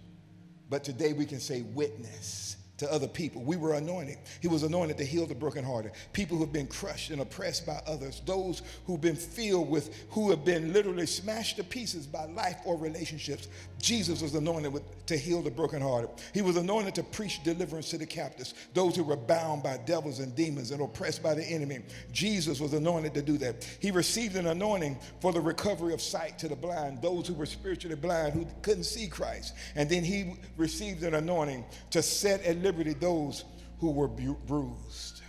but 0.69 0.85
today 0.85 1.13
we 1.13 1.25
can 1.25 1.41
say 1.41 1.63
witness 1.63 2.57
to 2.79 2.91
other 2.93 3.09
people. 3.09 3.43
We 3.43 3.57
were 3.57 3.75
anointed. 3.75 4.19
He 4.41 4.49
was 4.49 4.63
anointed 4.63 4.97
to 4.99 5.05
heal 5.05 5.27
the 5.27 5.35
brokenhearted, 5.35 5.93
people 6.13 6.37
who 6.37 6.45
have 6.45 6.53
been 6.53 6.69
crushed 6.69 7.11
and 7.11 7.21
oppressed 7.21 7.67
by 7.67 7.81
others, 7.87 8.23
those 8.25 8.63
who've 8.87 9.01
been 9.01 9.17
filled 9.17 9.69
with, 9.69 10.07
who 10.11 10.31
have 10.31 10.45
been 10.45 10.73
literally 10.73 11.07
smashed 11.07 11.57
to 11.57 11.65
pieces 11.65 12.07
by 12.07 12.25
life 12.27 12.57
or 12.65 12.77
relationships. 12.77 13.49
Jesus 13.81 14.23
was 14.23 14.35
anointed 14.35 14.73
with, 14.73 15.07
to 15.07 15.17
heal 15.17 15.43
the 15.43 15.51
brokenhearted. 15.51 16.11
He 16.33 16.43
was 16.43 16.57
anointed 16.57 16.95
to 16.97 17.03
preach 17.03 17.43
deliverance 17.43 17.91
to 17.91 17.99
the 17.99 18.07
captives, 18.07 18.55
those 18.75 18.95
who 18.95 19.05
were 19.05 19.17
bound 19.17 19.63
by 19.63 19.79
devils 19.79 20.21
and 20.21 20.35
demons 20.35 20.71
and 20.71 20.81
oppressed 20.81 21.23
by 21.23 21.35
the 21.35 21.45
enemy. 21.45 21.81
Jesus 22.13 22.61
was 22.61 22.75
anointed 22.75 23.13
to 23.15 23.23
do 23.23 23.39
that. 23.39 23.69
He 23.81 23.91
received 23.91 24.37
an 24.37 24.47
anointing 24.47 24.99
for 25.21 25.33
the 25.33 25.41
recovery 25.41 25.95
of 25.95 26.01
sight 26.01 26.39
to 26.39 26.49
the 26.49 26.57
blind, 26.57 27.03
those 27.03 27.27
who 27.27 27.35
were 27.35 27.47
spiritually 27.47 27.97
blind, 27.97 28.35
who 28.35 28.47
couldn't 28.63 28.85
see 28.85 29.09
Christ. 29.09 29.55
And 29.75 29.89
then 29.89 30.05
he 30.05 30.35
received 30.57 31.03
an 31.03 31.15
anointing 31.15 31.65
to 31.91 32.03
set 32.03 32.43
at 32.43 32.57
liberty 32.57 32.68
those 32.73 33.45
who 33.81 33.91
were 33.91 34.09
bruised. 34.09 35.23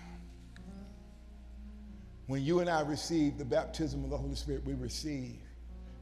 When 2.27 2.43
you 2.43 2.59
and 2.59 2.69
I 2.69 2.81
receive 2.81 3.37
the 3.37 3.45
baptism 3.45 4.03
of 4.03 4.09
the 4.09 4.17
Holy 4.17 4.35
Spirit, 4.35 4.63
we 4.65 4.73
receive 4.75 5.37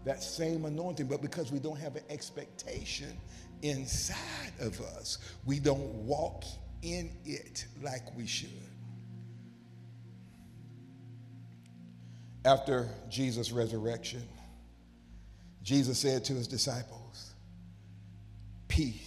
that 0.03 0.21
same 0.21 0.65
anointing, 0.65 1.07
but 1.07 1.21
because 1.21 1.51
we 1.51 1.59
don't 1.59 1.79
have 1.79 1.95
an 1.95 2.03
expectation 2.09 3.17
inside 3.61 4.53
of 4.59 4.79
us, 4.81 5.17
we 5.45 5.59
don't 5.59 5.93
walk 6.05 6.43
in 6.81 7.11
it 7.25 7.65
like 7.81 8.15
we 8.15 8.27
should. 8.27 8.49
After 12.45 12.87
Jesus' 13.09 13.51
resurrection, 13.51 14.23
Jesus 15.63 15.99
said 15.99 16.23
to 16.25 16.33
his 16.33 16.47
disciples, 16.47 17.33
Peace 18.69 19.06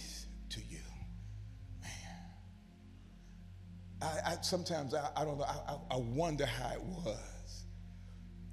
I, 4.01 4.19
I 4.25 4.37
sometimes 4.41 4.93
I, 4.93 5.09
I, 5.15 5.23
don't 5.23 5.37
know, 5.37 5.45
I, 5.45 5.75
I 5.91 5.97
wonder 5.97 6.45
how 6.45 6.71
it 6.71 6.81
was 6.81 7.65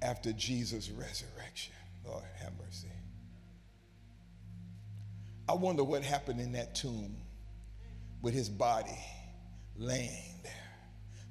after 0.01 0.31
Jesus' 0.33 0.89
resurrection. 0.89 1.73
Lord 2.05 2.23
have 2.41 2.53
mercy. 2.63 2.87
I 5.47 5.53
wonder 5.53 5.83
what 5.83 6.03
happened 6.03 6.39
in 6.39 6.51
that 6.53 6.75
tomb 6.75 7.15
with 8.21 8.33
his 8.33 8.49
body 8.49 8.97
laying 9.77 10.35
there. 10.43 10.51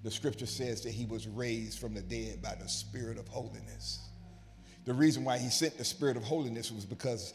The 0.02 0.10
scripture 0.10 0.46
says 0.46 0.82
that 0.82 0.90
he 0.90 1.06
was 1.06 1.26
raised 1.26 1.78
from 1.78 1.94
the 1.94 2.00
dead 2.00 2.42
by 2.42 2.54
the 2.60 2.68
spirit 2.68 3.18
of 3.18 3.28
holiness. 3.28 4.00
The 4.84 4.94
reason 4.94 5.24
why 5.24 5.38
he 5.38 5.50
sent 5.50 5.76
the 5.76 5.84
spirit 5.84 6.16
of 6.16 6.24
holiness 6.24 6.72
was 6.72 6.84
because 6.84 7.34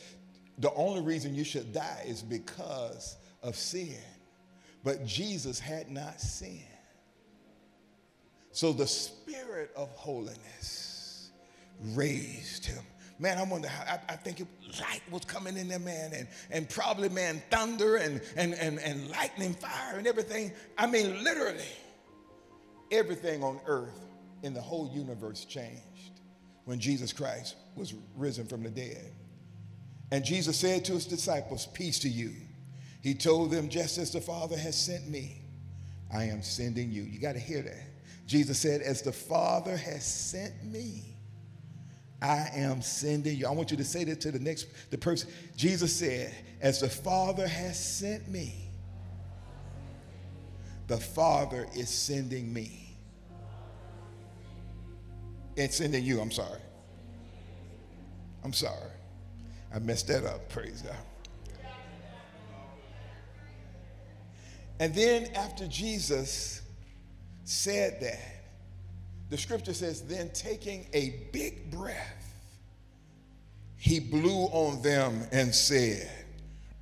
the 0.58 0.74
only 0.74 1.02
reason 1.02 1.36
you 1.36 1.44
should 1.44 1.74
die 1.74 2.04
is 2.06 2.22
because 2.22 3.16
of 3.42 3.56
sin. 3.56 3.98
But 4.84 5.06
Jesus 5.06 5.60
had 5.60 5.90
not 5.90 6.20
sinned. 6.20 6.73
So 8.54 8.72
the 8.72 8.88
spirit 8.88 9.72
of 9.76 9.90
holiness 9.90 11.32
raised 11.94 12.66
him 12.66 12.84
man, 13.20 13.38
I 13.38 13.44
wonder 13.44 13.68
how, 13.68 13.94
I, 13.94 14.00
I, 14.10 14.16
think 14.18 14.42
it, 14.42 14.48
light 14.82 15.02
was 15.10 15.24
coming 15.26 15.56
in 15.56 15.70
there, 15.70 15.80
man, 15.80 16.12
and, 16.14 16.28
and 16.52 16.70
probably, 16.70 17.10
man, 17.10 17.42
thunder 17.50 17.96
and, 17.96 18.22
and, 18.36 18.54
and, 18.56 18.80
and 18.80 19.10
lightning, 19.10 19.54
fire, 19.54 19.98
and 19.98 20.06
everything. 20.06 20.52
I 20.78 20.88
mean, 20.88 21.24
literally, 21.24 21.64
everything 22.92 23.44
on 23.44 23.60
earth 23.66 24.00
in 24.44 24.54
the 24.54 24.62
whole 24.62 24.92
universe 24.94 25.46
changed 25.46 26.20
when 26.66 26.80
Jesus 26.80 27.14
Christ 27.14 27.56
was 27.76 27.94
risen 28.16 28.46
from 28.46 28.64
the 28.64 28.70
dead. 28.70 29.14
And 30.12 30.24
Jesus 30.24 30.58
said 30.58 30.84
to 30.86 30.94
his 30.94 31.06
disciples, 31.06 31.68
Peace 31.68 32.00
to 32.00 32.10
you. 32.10 32.34
He 33.02 33.16
told 33.16 33.52
them, 33.52 33.70
Just 33.70 33.98
as 33.98 34.12
the 34.12 34.22
Father 34.22 34.58
has 34.58 34.78
sent 34.78 35.10
me, 35.10 35.42
I 36.14 36.26
am 36.26 36.44
sending 36.44 36.92
you. 36.92 37.04
You 37.04 37.20
got 37.20 37.34
to 37.34 37.40
hear 37.40 37.62
that. 37.62 37.93
Jesus 38.26 38.60
said, 38.60 38.82
As 38.82 39.02
the 39.02 39.12
Father 39.12 39.76
has 39.76 40.06
sent 40.06 40.64
me, 40.64 41.14
I 42.22 42.50
am 42.56 42.82
sending 42.82 43.38
you. 43.38 43.48
I 43.48 43.52
want 43.52 43.72
you 43.72 43.78
to 43.78 43.84
say 43.84 44.06
that 44.06 44.22
to 44.22 44.32
the 44.32 44.40
next 44.40 44.68
the 44.92 44.98
person. 44.98 45.30
Jesus 45.58 45.94
said, 45.94 46.34
As 46.62 46.80
the 46.80 46.90
Father 46.90 47.48
has 47.48 47.78
sent 47.78 48.30
me, 48.30 48.72
the 50.88 50.98
Father 50.98 51.68
is 51.76 51.90
sending 51.90 52.52
me. 52.52 52.80
And 55.56 55.72
sending 55.72 56.04
you, 56.04 56.20
I'm 56.20 56.32
sorry. 56.32 56.60
I'm 58.44 58.54
sorry. 58.54 58.90
I 59.74 59.80
messed 59.80 60.08
that 60.08 60.26
up. 60.26 60.50
Praise 60.50 60.82
God. 60.82 60.96
And 64.80 64.94
then 64.96 65.28
after 65.36 65.68
Jesus 65.68 66.63
said 67.44 68.00
that, 68.02 68.20
the 69.30 69.38
scripture 69.38 69.74
says, 69.74 70.02
then 70.04 70.30
taking 70.34 70.88
a 70.94 71.28
big 71.32 71.72
breath, 71.72 72.34
he 73.78 74.00
blew 74.00 74.46
on 74.52 74.82
them 74.82 75.28
and 75.32 75.54
said, 75.54 76.10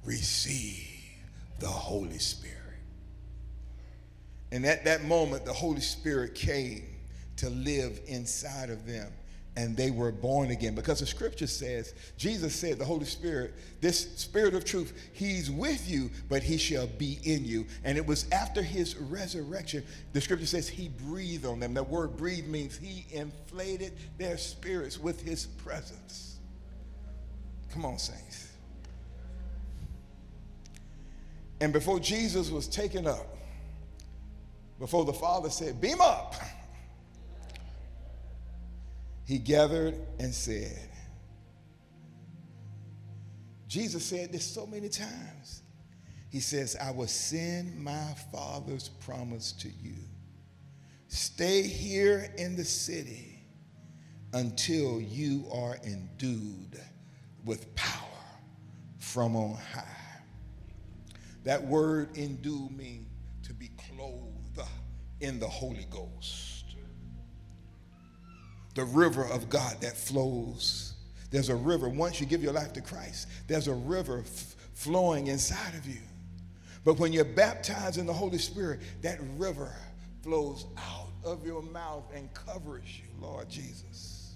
Receive 0.04 0.88
the 1.60 1.68
Holy 1.68 2.18
Spirit. 2.18 2.58
And 4.52 4.66
at 4.66 4.84
that 4.86 5.06
moment, 5.06 5.46
the 5.46 5.54
Holy 5.54 5.82
Spirit 5.82 6.36
came 6.36 6.84
to 7.38 7.50
live 7.50 8.00
inside 8.08 8.70
of 8.70 8.86
them 8.86 9.12
and 9.62 9.78
they 9.78 9.92
were 9.92 10.12
born 10.12 10.50
again. 10.50 10.74
Because 10.74 11.00
the 11.00 11.06
scripture 11.06 11.46
says, 11.46 11.94
Jesus 12.18 12.56
said, 12.56 12.80
the 12.80 12.86
Holy 12.86 13.06
Spirit, 13.06 13.54
this 13.80 14.18
Spirit 14.18 14.56
of 14.56 14.66
truth, 14.66 14.94
He's 15.14 15.52
with 15.52 15.88
you, 15.90 16.10
but 16.30 16.42
He 16.42 16.58
shall 16.58 16.88
be 16.88 17.20
in 17.24 17.46
you. 17.46 17.68
And 17.84 17.96
it 17.96 18.06
was 18.06 18.30
after 18.32 18.64
His 18.64 18.98
resurrection, 18.98 19.84
the 20.14 20.22
scripture 20.22 20.48
says 20.48 20.68
He 20.68 20.90
breathed 20.90 21.46
on 21.46 21.60
them. 21.60 21.76
That 21.76 21.88
word 21.88 22.18
breathe 22.18 22.48
means 22.48 22.76
He 22.76 23.06
inflated 23.12 23.94
their 24.18 24.38
spirits 24.38 24.98
with 24.98 25.22
His 25.22 25.46
presence. 25.46 26.40
Come 27.72 27.86
on, 27.86 28.00
saints. 28.00 28.48
And 31.60 31.72
before 31.72 32.00
Jesus 32.00 32.50
was 32.50 32.68
taken 32.68 33.06
up, 33.06 33.38
before 34.80 35.06
the 35.06 35.14
Father 35.14 35.52
said, 35.52 35.80
Beam 35.80 36.02
up 36.02 36.34
he 39.26 39.38
gathered 39.38 39.96
and 40.20 40.34
said, 40.34 40.90
Jesus 43.68 44.04
said 44.04 44.32
this 44.34 44.46
so 44.46 44.66
many 44.66 44.90
times. 44.90 45.64
He 46.30 46.40
says, 46.40 46.76
I 46.82 46.92
will 46.92 47.08
send 47.08 47.82
my 47.82 48.16
Father's 48.32 48.90
promise 48.90 49.52
to 49.54 49.70
you. 49.70 49.96
Stay 51.08 51.62
here 51.62 52.34
in 52.38 52.56
the 52.56 52.66
city 52.66 53.44
until 54.34 55.02
you 55.02 55.46
are 55.54 55.78
endued 55.86 56.80
with 57.44 57.74
power 57.76 58.08
from 59.00 59.36
on 59.36 59.56
high. 59.74 59.84
That 61.44 61.64
word 61.64 62.18
endue 62.18 62.70
means 62.70 63.08
to 63.44 63.54
be 63.54 63.70
clothed 63.90 64.60
in 65.20 65.40
the 65.40 65.48
Holy 65.48 65.88
Ghost 65.90 66.51
the 68.76 68.86
river 68.86 69.26
of 69.26 69.50
God 69.50 69.80
that 69.82 69.98
flows. 69.98 70.94
There's 71.30 71.50
a 71.50 71.56
river. 71.56 71.90
Once 71.90 72.20
you 72.20 72.26
give 72.26 72.44
your 72.44 72.54
life 72.54 72.74
to 72.74 72.82
Christ, 72.82 73.28
there's 73.48 73.68
a 73.68 73.74
river 73.74 74.20
f- 74.20 74.56
flowing 74.74 75.28
inside 75.28 75.76
of 75.76 75.88
you. 75.88 76.02
But 76.84 77.00
when 77.00 77.14
you're 77.14 77.26
baptized 77.26 77.98
in 77.98 78.06
the 78.06 78.14
Holy 78.14 78.38
Spirit, 78.38 78.80
that 79.02 79.20
river 79.38 79.72
flows 80.24 80.66
out 80.78 81.10
of 81.24 81.46
your 81.46 81.62
mouth 81.62 82.04
and 82.14 82.34
covers 82.34 82.84
you, 82.86 83.08
Lord 83.20 83.50
Jesus. 83.50 84.34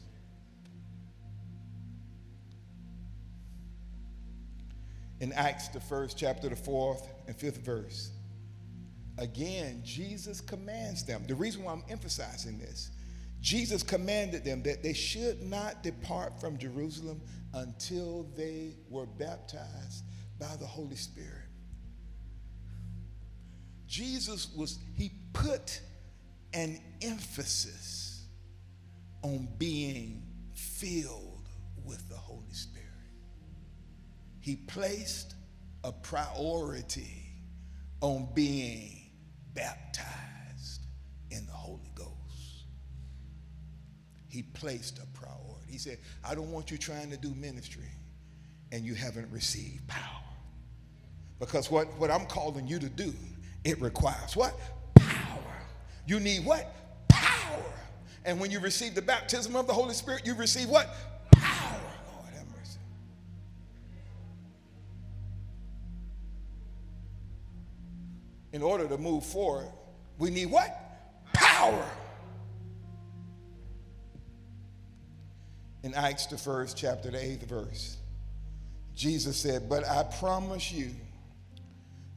In 5.19 5.31
Acts, 5.33 5.69
the 5.69 5.79
first 5.79 6.17
chapter, 6.17 6.49
the 6.49 6.55
fourth 6.55 7.07
and 7.27 7.35
fifth 7.35 7.57
verse, 7.57 8.11
again, 9.17 9.81
Jesus 9.83 10.41
commands 10.41 11.03
them. 11.03 11.23
The 11.27 11.35
reason 11.35 11.63
why 11.63 11.71
I'm 11.71 11.83
emphasizing 11.89 12.59
this 12.59 12.91
Jesus 13.45 13.83
commanded 13.83 14.43
them 14.43 14.63
that 14.63 14.81
they 14.81 14.93
should 14.93 15.39
not 15.43 15.83
depart 15.83 16.41
from 16.41 16.57
Jerusalem 16.57 17.21
until 17.53 18.23
they 18.35 18.73
were 18.89 19.05
baptized 19.05 20.03
by 20.39 20.55
the 20.59 20.65
Holy 20.65 20.95
Spirit. 20.95 21.45
Jesus 23.85 24.51
was, 24.57 24.79
he 24.95 25.11
put 25.31 25.79
an 26.55 26.81
emphasis 27.03 28.25
on 29.21 29.47
being 29.59 30.23
filled 30.55 31.47
with 31.83 32.09
the 32.09 32.17
Holy 32.17 32.51
Spirit. 32.51 32.87
He 34.39 34.55
placed 34.55 35.35
a 35.83 35.91
priority 35.91 37.27
on 38.01 38.27
being 38.33 39.11
baptized 39.53 40.87
in 41.29 41.45
the 41.45 41.51
Holy 41.51 41.91
Ghost 41.93 42.14
he 44.35 44.43
placed 44.43 44.99
a 44.99 45.05
priority. 45.17 45.71
He 45.71 45.77
said, 45.77 45.97
I 46.21 46.35
don't 46.35 46.51
want 46.51 46.69
you 46.69 46.77
trying 46.77 47.09
to 47.09 47.15
do 47.15 47.33
ministry 47.35 47.87
and 48.73 48.83
you 48.83 48.93
haven't 48.93 49.31
received 49.31 49.87
power. 49.87 50.01
Because 51.39 51.71
what, 51.71 51.87
what 51.97 52.11
I'm 52.11 52.25
calling 52.25 52.67
you 52.67 52.77
to 52.79 52.89
do, 52.89 53.13
it 53.63 53.79
requires 53.79 54.35
what? 54.35 54.53
Power. 54.95 55.39
You 56.05 56.19
need 56.19 56.45
what? 56.45 56.69
Power. 57.07 57.63
And 58.25 58.37
when 58.37 58.51
you 58.51 58.59
receive 58.59 58.93
the 58.93 59.01
baptism 59.01 59.55
of 59.55 59.67
the 59.67 59.73
Holy 59.73 59.93
Spirit, 59.93 60.23
you 60.25 60.35
receive 60.35 60.67
what? 60.67 60.89
Power. 61.31 61.79
Lord 62.13 62.33
have 62.33 62.47
mercy. 62.47 62.79
In 68.51 68.61
order 68.61 68.85
to 68.85 68.97
move 68.97 69.25
forward, 69.25 69.69
we 70.17 70.29
need 70.29 70.47
what? 70.47 70.77
Power. 71.33 71.85
In 75.85 75.93
Acts, 75.93 76.25
the 76.25 76.35
first 76.35 76.75
chapter, 76.75 77.11
the 77.11 77.23
eighth 77.23 77.47
verse, 77.47 77.97
Jesus 78.95 79.37
said, 79.37 79.69
But 79.69 79.87
I 79.87 80.01
promise 80.19 80.71
you, 80.71 80.89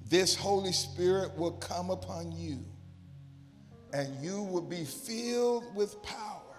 this 0.09 0.35
Holy 0.35 0.73
Spirit 0.73 1.37
will 1.37 1.51
come 1.53 1.91
upon 1.91 2.33
you, 2.33 2.65
and 3.93 4.25
you 4.25 4.43
will 4.43 4.63
be 4.63 4.85
filled 4.85 5.75
with 5.75 6.03
power, 6.03 6.57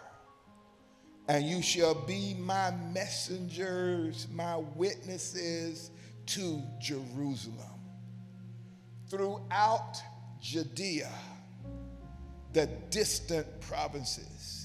and 1.27 1.43
you 1.45 1.63
shall 1.63 1.95
be 1.95 2.35
my 2.35 2.69
messengers, 2.93 4.27
my 4.31 4.57
witnesses 4.75 5.89
to 6.27 6.61
Jerusalem, 6.79 7.79
throughout 9.07 9.95
Judea, 10.39 11.09
the 12.53 12.67
distant 12.91 13.47
provinces, 13.61 14.58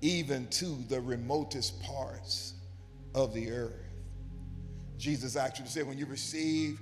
even 0.00 0.46
to 0.48 0.78
the 0.88 1.00
remotest 1.00 1.82
parts 1.82 2.54
of 3.14 3.34
the 3.34 3.50
earth. 3.50 3.72
Jesus 4.96 5.36
actually 5.36 5.68
said, 5.68 5.86
when 5.86 5.98
you 5.98 6.06
receive 6.06 6.80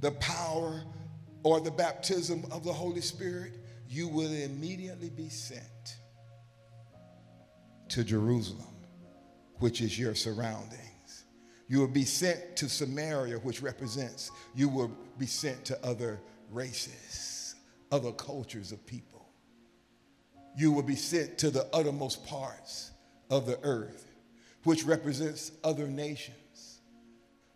the 0.00 0.12
power 0.12 0.82
or 1.42 1.60
the 1.60 1.70
baptism 1.70 2.44
of 2.50 2.64
the 2.64 2.72
Holy 2.72 3.00
Spirit, 3.00 3.52
you 3.88 4.08
will 4.08 4.32
immediately 4.32 5.10
be 5.10 5.28
sent 5.28 5.62
to 7.88 8.04
Jerusalem, 8.04 8.74
which 9.58 9.80
is 9.80 9.98
your 9.98 10.14
surroundings. 10.14 11.24
You 11.68 11.80
will 11.80 11.88
be 11.88 12.04
sent 12.04 12.56
to 12.56 12.68
Samaria, 12.68 13.38
which 13.38 13.62
represents, 13.62 14.30
you 14.54 14.68
will 14.68 14.90
be 15.18 15.26
sent 15.26 15.64
to 15.66 15.86
other 15.86 16.20
races, 16.50 17.54
other 17.90 18.12
cultures 18.12 18.72
of 18.72 18.84
people. 18.86 19.15
You 20.56 20.72
will 20.72 20.82
be 20.82 20.96
sent 20.96 21.38
to 21.38 21.50
the 21.50 21.68
uttermost 21.72 22.26
parts 22.26 22.90
of 23.30 23.46
the 23.46 23.58
earth, 23.62 24.10
which 24.64 24.84
represents 24.84 25.52
other 25.62 25.86
nations. 25.86 26.80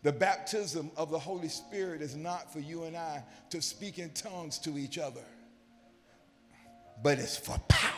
The 0.02 0.12
baptism 0.12 0.90
of 0.96 1.10
the 1.10 1.18
Holy 1.18 1.48
Spirit 1.48 2.02
is 2.02 2.14
not 2.14 2.52
for 2.52 2.60
you 2.60 2.84
and 2.84 2.96
I 2.96 3.22
to 3.50 3.60
speak 3.60 3.98
in 3.98 4.10
tongues 4.10 4.58
to 4.60 4.78
each 4.78 4.98
other, 4.98 5.24
but 7.02 7.18
it's 7.18 7.36
for 7.36 7.58
power. 7.68 7.90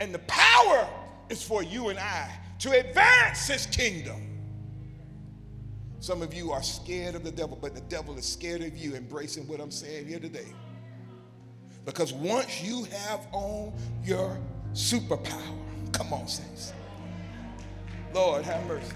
And 0.00 0.14
the 0.14 0.20
power 0.20 0.88
is 1.28 1.42
for 1.42 1.62
you 1.62 1.88
and 1.88 1.98
I 1.98 2.30
to 2.60 2.70
advance 2.72 3.48
his 3.48 3.66
kingdom. 3.66 4.28
Some 6.00 6.20
of 6.20 6.34
you 6.34 6.52
are 6.52 6.62
scared 6.62 7.14
of 7.14 7.22
the 7.22 7.30
devil, 7.30 7.56
but 7.60 7.74
the 7.74 7.80
devil 7.82 8.16
is 8.18 8.26
scared 8.26 8.62
of 8.62 8.76
you 8.76 8.94
embracing 8.94 9.46
what 9.46 9.60
I'm 9.60 9.70
saying 9.70 10.06
here 10.06 10.18
today. 10.18 10.52
Because 11.84 12.12
once 12.12 12.62
you 12.62 12.84
have 12.84 13.26
on 13.32 13.72
your 14.04 14.38
superpower, 14.72 15.58
come 15.92 16.12
on, 16.12 16.28
saints. 16.28 16.72
Lord, 18.14 18.44
have 18.44 18.64
mercy. 18.66 18.92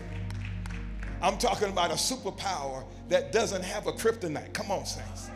I'm 1.20 1.38
talking 1.38 1.68
about 1.68 1.90
a 1.90 1.94
superpower 1.94 2.84
that 3.08 3.32
doesn't 3.32 3.64
have 3.64 3.86
a 3.86 3.92
kryptonite. 3.92 4.52
Come 4.52 4.70
on, 4.70 4.84
saints. 4.84 5.30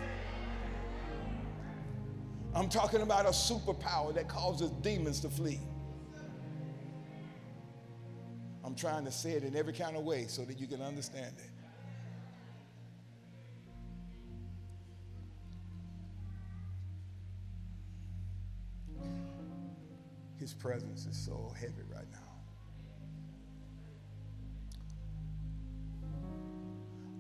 I'm 2.55 2.69
talking 2.69 3.03
about 3.03 3.27
a 3.27 3.31
superpower 3.31 4.15
that 4.15 4.29
causes 4.29 4.71
demons 4.83 5.21
to 5.21 5.31
flee. 5.31 5.61
I'm 8.65 8.75
trying 8.75 9.05
to 9.05 9.13
say 9.13 9.33
it 9.33 9.45
in 9.45 9.57
every 9.57 9.73
kind 9.73 9.97
of 9.97 10.05
way 10.05 10.27
so 10.27 10.45
that 10.45 10.61
you 10.61 10.67
can 10.67 10.83
understand 10.83 11.35
it. 11.39 11.50
His 20.41 20.55
presence 20.55 21.05
is 21.05 21.19
so 21.19 21.53
heavy 21.61 21.83
right 21.95 22.11
now. 22.11 22.19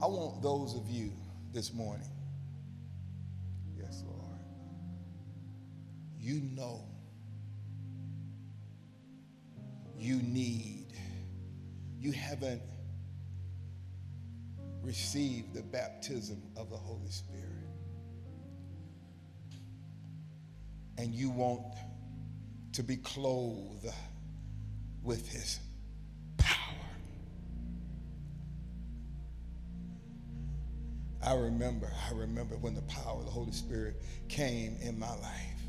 I 0.03 0.07
want 0.07 0.41
those 0.43 0.75
of 0.75 0.89
you 0.89 1.13
this 1.53 1.75
morning, 1.75 2.09
yes, 3.77 4.03
Lord, 4.07 4.41
you 6.19 6.41
know 6.57 6.83
you 9.99 10.23
need, 10.23 10.87
you 11.99 12.13
haven't 12.13 12.63
received 14.83 15.53
the 15.53 15.63
baptism 15.63 16.41
of 16.57 16.71
the 16.71 16.77
Holy 16.79 17.11
Spirit. 17.11 17.69
And 20.97 21.15
you 21.15 21.29
want 21.29 21.63
to 22.73 22.83
be 22.83 22.97
clothed 22.97 23.89
with 25.03 25.29
his 25.29 25.61
power. 26.39 26.57
I 31.23 31.35
remember, 31.35 31.91
I 32.09 32.15
remember 32.15 32.57
when 32.57 32.75
the 32.75 32.83
power 32.83 33.19
of 33.19 33.25
the 33.25 33.31
Holy 33.31 33.53
Spirit 33.53 34.03
came 34.29 34.77
in 34.81 34.99
my 34.99 35.11
life. 35.17 35.61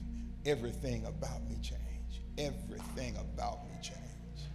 Everything 0.46 1.06
about 1.06 1.48
me 1.50 1.56
changed. 1.56 1.82
Everything 2.38 3.16
about 3.18 3.68
me 3.68 3.76
changed. 3.82 4.48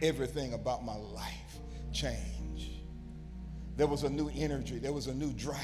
Everything 0.00 0.54
about 0.54 0.84
my 0.84 0.96
life 0.96 1.58
changed. 1.92 2.70
There 3.76 3.86
was 3.86 4.02
a 4.02 4.10
new 4.10 4.30
energy, 4.34 4.78
there 4.78 4.92
was 4.92 5.06
a 5.06 5.14
new 5.14 5.32
drive, 5.32 5.60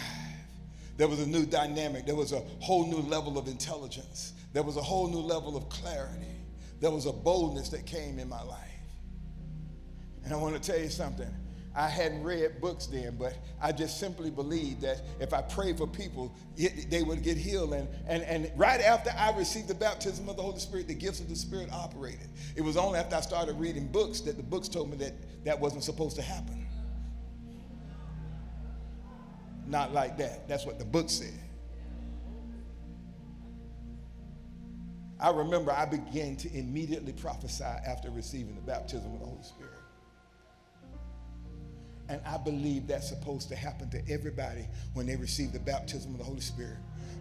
there 0.97 1.09
was 1.09 1.21
a 1.21 1.27
new 1.27 1.45
dynamic, 1.45 2.07
there 2.07 2.15
was 2.15 2.33
a 2.33 2.41
whole 2.61 2.87
new 2.87 3.01
level 3.09 3.37
of 3.39 3.49
intelligence, 3.49 4.35
there 4.55 4.63
was 4.63 4.77
a 4.77 4.83
whole 4.83 5.09
new 5.09 5.19
level 5.19 5.57
of 5.57 5.69
clarity, 5.69 6.25
there 6.81 6.91
was 6.91 7.07
a 7.07 7.13
boldness 7.13 7.69
that 7.71 7.85
came 7.85 8.19
in 8.19 8.29
my 8.29 8.43
life. 8.43 8.61
And 10.25 10.33
I 10.33 10.37
want 10.37 10.55
to 10.55 10.73
tell 10.73 10.81
you 10.81 10.89
something. 10.89 11.29
I 11.77 11.89
hadn't 11.89 12.23
read 12.23 12.61
books 12.61 12.87
then, 12.87 13.17
but 13.19 13.37
I 13.61 13.73
just 13.73 13.99
simply 13.99 14.31
believed 14.31 14.83
that 14.83 15.03
if 15.19 15.35
I 15.35 15.43
prayed 15.43 15.77
for 15.77 15.89
people, 15.89 16.33
it, 16.57 16.89
they 16.89 17.03
would 17.03 17.25
get 17.25 17.37
healed. 17.37 17.75
And, 17.75 17.89
and, 18.07 18.23
and 18.23 18.49
right 18.57 18.81
after 18.81 19.11
I 19.19 19.37
received 19.37 19.67
the 19.67 19.75
baptism 19.75 20.29
of 20.29 20.37
the 20.37 20.43
Holy 20.43 20.61
Spirit, 20.61 20.87
the 20.87 20.95
gifts 20.95 21.19
of 21.19 21.29
the 21.29 21.35
Spirit 21.35 21.71
operated. 21.73 22.29
It 22.55 22.63
was 22.63 22.77
only 22.77 23.01
after 23.01 23.17
I 23.17 23.23
started 23.23 23.59
reading 23.59 23.89
books 23.89 24.21
that 24.21 24.37
the 24.37 24.43
books 24.45 24.69
told 24.69 24.89
me 24.89 24.97
that 24.99 25.15
that 25.45 25.59
wasn't 25.59 25.83
supposed 25.83 26.15
to 26.15 26.23
happen. 26.23 26.65
Not 29.67 29.93
like 29.93 30.17
that. 30.19 30.47
That's 30.47 30.65
what 30.65 30.79
the 30.79 30.85
book 30.85 31.11
said. 31.11 31.41
I 35.25 35.31
remember 35.31 35.73
I 35.73 35.87
began 35.87 36.37
to 36.37 36.55
immediately 36.55 37.15
prophesy 37.15 37.65
after 37.65 38.11
receiving 38.11 38.57
the 38.57 38.61
baptism 38.61 39.11
of 39.15 39.21
the 39.21 39.25
Holy 39.25 39.43
Spirit. 39.43 39.73
And 42.11 42.21
I 42.27 42.37
believe 42.37 42.87
that's 42.87 43.09
supposed 43.09 43.49
to 43.49 43.57
happen 43.57 43.89
to 43.89 44.03
everybody 44.07 44.67
when 44.93 45.07
they 45.07 45.17
receive 45.17 45.55
the 45.55 45.61
baptism 45.61 46.13
of 46.13 46.19
the 46.19 46.25
Holy 46.25 46.43
Spirit. 46.43 46.77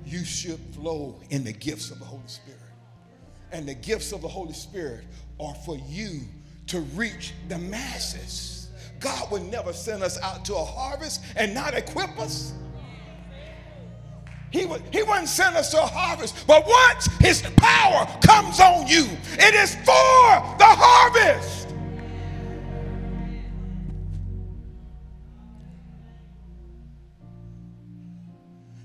You 0.06 0.26
should 0.26 0.60
flow 0.76 1.16
in 1.30 1.46
the 1.46 1.54
gifts 1.54 1.92
of 1.92 2.00
the 2.00 2.04
Holy 2.04 2.28
Spirit. 2.28 2.60
And 3.54 3.66
the 3.66 3.74
gifts 3.74 4.12
of 4.12 4.22
the 4.22 4.28
Holy 4.28 4.52
Spirit 4.52 5.06
are 5.40 5.56
for 5.66 5.78
you 5.88 6.24
to 6.68 6.82
reach 6.82 7.34
the 7.48 7.58
masses. 7.58 8.68
God 9.00 9.32
would 9.32 9.44
never 9.44 9.72
send 9.72 10.04
us 10.04 10.22
out 10.22 10.44
to 10.44 10.56
a 10.56 10.66
harvest 10.66 11.24
and 11.38 11.54
not 11.54 11.74
equip 11.74 12.20
us. 12.20 12.54
He, 14.54 14.68
he 14.92 15.02
wouldn't 15.02 15.30
send 15.30 15.58
us 15.58 15.72
to 15.72 15.82
a 15.82 15.86
harvest, 15.86 16.46
but 16.46 16.64
once 16.68 17.08
his 17.20 17.42
power 17.58 18.08
comes 18.22 18.60
on 18.60 18.86
you, 18.86 19.08
it 19.34 19.56
is 19.56 19.74
for 19.78 20.58
the 20.60 20.70
harvest. 20.70 21.70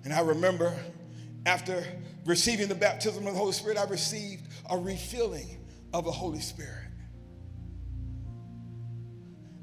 And 0.04 0.14
I 0.14 0.20
remember 0.20 0.74
after 1.44 1.84
receiving 2.24 2.68
the 2.68 2.74
baptism 2.74 3.26
of 3.26 3.34
the 3.34 3.38
Holy 3.38 3.52
Spirit, 3.52 3.76
I 3.76 3.84
received 3.84 4.48
a 4.70 4.78
refilling 4.78 5.58
of 5.92 6.06
the 6.06 6.10
Holy 6.10 6.40
Spirit. 6.40 6.86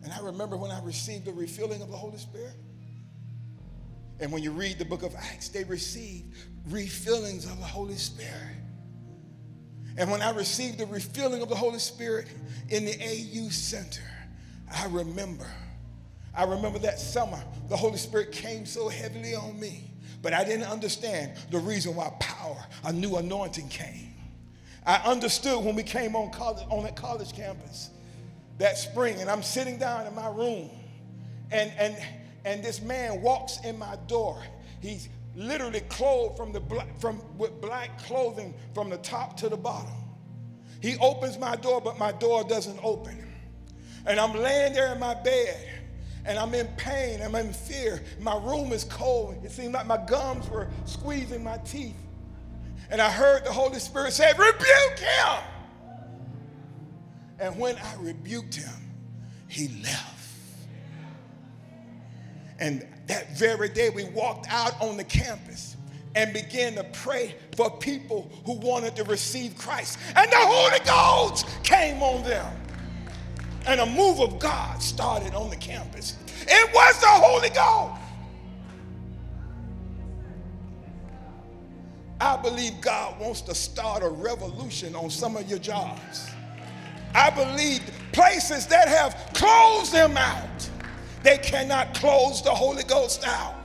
And 0.03 0.14
I 0.14 0.20
remember 0.20 0.56
when 0.56 0.70
I 0.70 0.84
received 0.84 1.26
the 1.26 1.34
refilling 1.34 1.82
of 1.82 1.89
the 1.89 1.97
Holy 1.97 2.20
Spirit. 2.20 2.53
And 4.20 4.32
when 4.32 4.43
you 4.43 4.51
read 4.51 4.80
the 4.80 4.86
book 4.86 5.03
of 5.03 5.13
Acts, 5.16 5.49
they 5.49 5.63
received 5.66 6.34
refillings 6.70 7.45
of 7.45 7.59
the 7.59 7.66
Holy 7.66 7.95
Spirit. 7.95 8.55
And 9.97 10.11
when 10.11 10.22
I 10.22 10.32
received 10.32 10.78
the 10.78 10.86
refilling 10.88 11.41
of 11.41 11.49
the 11.49 11.55
Holy 11.55 11.80
Spirit 11.80 12.28
in 12.70 12.86
the 12.86 12.93
AU 12.93 13.49
Center, 13.49 14.03
I 14.74 14.88
remember 14.88 15.47
I 16.38 16.43
remember 16.43 16.80
that 16.80 16.99
summer, 16.99 17.41
the 17.70 17.78
Holy 17.78 17.97
Spirit 17.97 18.32
came 18.32 18.66
so 18.66 18.89
heavily 18.89 19.36
on 19.36 19.57
me, 19.59 19.89
but 20.22 20.34
I 20.34 20.43
didn't 20.43 20.66
understand 20.66 21.32
the 21.49 21.59
reason 21.59 21.95
why 21.95 22.11
power, 22.20 22.57
a 22.84 22.91
new 22.91 23.16
anointing 23.16 23.70
came. 23.70 24.13
I 24.86 24.97
understood 24.97 25.63
when 25.63 25.76
we 25.76 25.84
came 25.84 26.16
on 26.16 26.32
college 26.32 26.66
on 26.70 26.84
that 26.84 26.95
college 26.95 27.34
campus 27.34 27.89
that 28.57 28.78
spring, 28.78 29.20
and 29.20 29.30
I'm 29.30 29.43
sitting 29.43 29.78
down 29.78 30.07
in 30.07 30.16
my 30.16 30.28
room, 30.28 30.70
and 31.51 31.72
and 31.78 31.97
and 32.45 32.63
this 32.63 32.81
man 32.81 33.21
walks 33.21 33.59
in 33.65 33.77
my 33.77 33.97
door. 34.07 34.41
He's 34.79 35.09
literally 35.35 35.81
clothed 35.81 36.37
from 36.37 36.53
the 36.53 36.59
black, 36.61 36.97
from 36.99 37.21
with 37.37 37.59
black 37.59 38.01
clothing 38.03 38.53
from 38.73 38.89
the 38.89 38.97
top 38.97 39.35
to 39.37 39.49
the 39.49 39.57
bottom. 39.57 39.91
He 40.81 40.95
opens 40.99 41.37
my 41.37 41.55
door, 41.55 41.81
but 41.81 41.97
my 41.97 42.11
door 42.13 42.43
doesn't 42.43 42.79
open. 42.83 43.21
And 44.05 44.19
I'm 44.19 44.33
laying 44.33 44.73
there 44.73 44.93
in 44.93 44.99
my 44.99 45.15
bed 45.15 45.57
and 46.25 46.39
I'm 46.39 46.53
in 46.53 46.67
pain, 46.77 47.21
I'm 47.21 47.35
in 47.35 47.51
fear. 47.53 48.01
My 48.19 48.37
room 48.37 48.71
is 48.71 48.83
cold. 48.83 49.43
It 49.43 49.51
seemed 49.51 49.73
like 49.73 49.87
my 49.87 50.03
gums 50.05 50.49
were 50.49 50.67
squeezing 50.85 51.43
my 51.43 51.57
teeth. 51.59 51.95
And 52.89 53.01
I 53.01 53.09
heard 53.09 53.45
the 53.45 53.51
Holy 53.51 53.79
Spirit 53.79 54.13
say, 54.13 54.31
Rebuke 54.37 54.99
him. 54.99 55.43
And 57.39 57.57
when 57.59 57.75
I 57.77 57.95
rebuked 57.99 58.55
him, 58.55 58.73
he 59.47 59.67
left. 59.83 60.14
And 62.60 62.88
that 63.08 63.38
very 63.38 63.70
day, 63.70 63.89
we 63.89 64.06
walked 64.06 64.47
out 64.49 64.80
on 64.82 64.97
the 64.97 65.03
campus 65.03 65.76
and 66.16 66.32
began 66.34 66.76
to 66.76 66.84
pray 66.86 67.36
for 67.56 67.70
people 67.70 68.32
who 68.45 68.53
wanted 68.53 68.95
to 68.95 69.03
receive 69.03 69.58
Christ. 69.58 69.99
And 70.16 70.32
the 70.32 70.38
Holy 70.38 70.80
Ghost 70.86 71.45
came 71.64 72.01
on 72.01 72.24
them. 72.24 72.56
And 73.68 73.82
a 73.82 73.86
move 73.86 74.20
of 74.22 74.39
God 74.39 74.82
started 74.82 75.34
on 75.34 75.49
the 75.49 75.56
campus. 75.56 76.18
It 76.47 76.74
was 76.74 76.99
the 77.01 77.08
Holy 77.08 77.49
Ghost. 77.49 78.01
I 82.22 82.38
believe 82.38 82.80
God 82.80 83.20
wants 83.20 83.41
to 83.41 83.56
start 83.56 84.01
a 84.01 84.10
revolution 84.10 84.95
on 84.95 85.10
some 85.10 85.36
of 85.36 85.49
your 85.49 85.60
jobs. 85.60 86.30
I 87.14 87.30
believe 87.30 87.82
places 88.14 88.68
that 88.68 88.88
have 88.88 89.32
closed 89.34 89.91
them 89.91 90.16
out, 90.16 90.70
they 91.26 91.39
cannot 91.39 91.93
close 91.95 92.41
the 92.41 92.51
Holy 92.51 92.84
Ghost 92.84 93.26
out. 93.26 93.55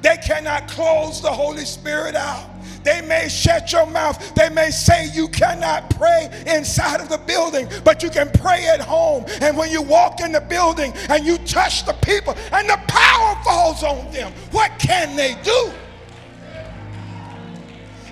They 0.00 0.16
cannot 0.16 0.68
close 0.68 1.20
the 1.20 1.30
Holy 1.30 1.64
Spirit 1.64 2.14
out. 2.14 2.50
They 2.82 3.00
may 3.02 3.28
shut 3.28 3.72
your 3.72 3.86
mouth. 3.86 4.34
They 4.34 4.50
may 4.50 4.70
say 4.70 5.08
you 5.12 5.28
cannot 5.28 5.90
pray 5.90 6.28
inside 6.46 7.00
of 7.00 7.08
the 7.08 7.18
building, 7.18 7.68
but 7.84 8.02
you 8.02 8.10
can 8.10 8.30
pray 8.30 8.66
at 8.66 8.80
home. 8.80 9.24
And 9.40 9.56
when 9.56 9.70
you 9.70 9.80
walk 9.82 10.20
in 10.20 10.32
the 10.32 10.40
building 10.40 10.92
and 11.08 11.24
you 11.24 11.38
touch 11.38 11.86
the 11.86 11.94
people 11.94 12.34
and 12.52 12.68
the 12.68 12.78
power 12.88 13.42
falls 13.44 13.82
on 13.82 14.10
them, 14.12 14.32
what 14.50 14.72
can 14.78 15.16
they 15.16 15.36
do? 15.42 15.72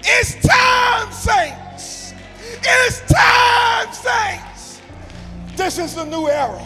It's 0.04 0.34
time, 0.46 1.12
saints. 1.12 2.14
It's 2.62 3.00
time, 3.12 3.92
saints. 3.92 4.80
This 5.56 5.78
is 5.78 5.94
the 5.94 6.04
new 6.04 6.28
era 6.28 6.64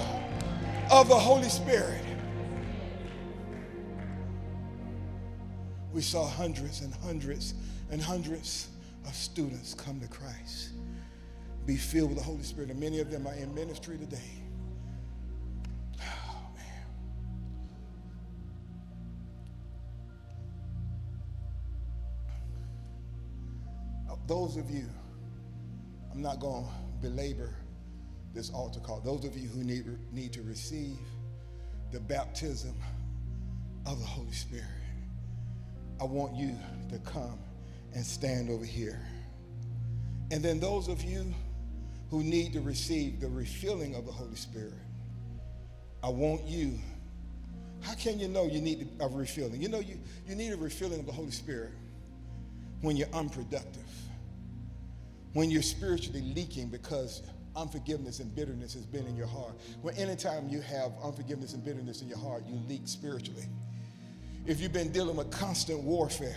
of 0.91 1.09
the 1.09 1.18
Holy 1.18 1.49
Spirit. 1.49 1.95
We 5.97 6.03
saw 6.03 6.28
hundreds 6.28 6.82
and 6.82 6.92
hundreds 6.92 7.55
and 7.90 8.03
hundreds 8.03 8.68
of 9.07 9.14
students 9.14 9.72
come 9.72 9.99
to 10.01 10.09
Christ, 10.09 10.72
be 11.64 11.76
filled 11.76 12.11
with 12.11 12.18
the 12.18 12.24
Holy 12.24 12.42
Spirit, 12.42 12.68
and 12.68 12.78
many 12.78 13.01
of 13.01 13.11
them 13.11 13.26
are 13.26 13.32
in 13.32 13.55
ministry 13.55 13.97
today. 13.97 14.42
Oh, 15.99 16.51
man. 24.07 24.18
Those 24.26 24.59
of 24.59 24.70
you, 24.70 24.84
I'm 26.12 26.20
not 26.20 26.40
going 26.40 26.66
to 26.66 26.70
belabor 27.09 27.55
this 28.34 28.51
altar 28.51 28.80
call. 28.80 29.01
Those 29.01 29.24
of 29.24 29.38
you 29.38 29.49
who 29.49 29.64
need, 29.64 29.86
need 30.12 30.34
to 30.34 30.42
receive 30.42 30.99
the 31.90 32.01
baptism 32.01 32.74
of 33.86 33.99
the 33.99 34.05
Holy 34.05 34.32
Spirit, 34.32 34.66
I 36.01 36.05
want 36.05 36.34
you 36.34 36.55
to 36.90 36.99
come 36.99 37.38
and 37.94 38.05
stand 38.05 38.51
over 38.51 38.64
here. 38.64 39.01
And 40.30 40.42
then 40.42 40.61
those 40.61 40.88
of 40.88 41.03
you 41.03 41.32
who 42.11 42.22
need 42.22 42.53
to 42.53 42.61
receive 42.61 43.20
the 43.20 43.28
refilling 43.28 43.94
of 43.94 44.07
the 44.07 44.12
Holy 44.12 44.36
Spirit, 44.36 44.74
I 46.03 46.09
want 46.09 46.44
you. 46.44 46.78
How 47.80 47.94
can 47.94 48.18
you 48.18 48.28
know 48.28 48.47
you 48.47 48.61
need 48.61 48.88
a 49.01 49.09
refilling? 49.09 49.62
You 49.62 49.68
know 49.68 49.80
you, 49.80 49.99
you 50.26 50.34
need 50.34 50.53
a 50.53 50.57
refilling 50.57 51.01
of 51.01 51.07
the 51.07 51.12
Holy 51.12 51.30
Spirit 51.30 51.70
when 52.80 52.97
you're 52.97 53.09
unproductive, 53.12 53.88
when 55.32 55.51
you're 55.51 55.62
spiritually 55.62 56.22
leaking 56.34 56.68
because 56.68 57.22
unforgiveness 57.55 58.20
and 58.20 58.34
bitterness 58.34 58.74
has 58.74 58.84
been 58.84 59.07
in 59.07 59.16
your 59.16 59.26
heart. 59.26 59.55
When 59.82 59.94
anytime 59.97 60.49
you 60.49 60.61
have 60.61 60.92
unforgiveness 61.03 61.55
and 61.55 61.64
bitterness 61.64 62.03
in 62.03 62.09
your 62.09 62.18
heart, 62.18 62.44
you 62.47 62.61
leak 62.68 62.82
spiritually. 62.84 63.47
If 64.47 64.61
you've 64.61 64.72
been 64.72 64.92
dealing 64.92 65.16
with 65.16 65.30
constant 65.30 65.80
warfare, 65.80 66.36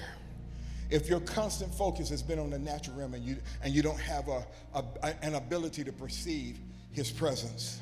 if 0.90 1.08
your 1.08 1.20
constant 1.20 1.74
focus 1.74 2.10
has 2.10 2.24
been 2.24 2.40
on 2.40 2.50
the 2.50 2.58
natural 2.58 2.98
realm 2.98 3.14
and 3.14 3.24
you, 3.24 3.38
and 3.62 3.74
you 3.74 3.84
don't 3.84 4.00
have 4.00 4.28
a, 4.28 4.44
a, 4.74 5.14
an 5.22 5.36
ability 5.36 5.84
to 5.84 5.92
perceive 5.92 6.60
his 6.92 7.12
presence, 7.12 7.82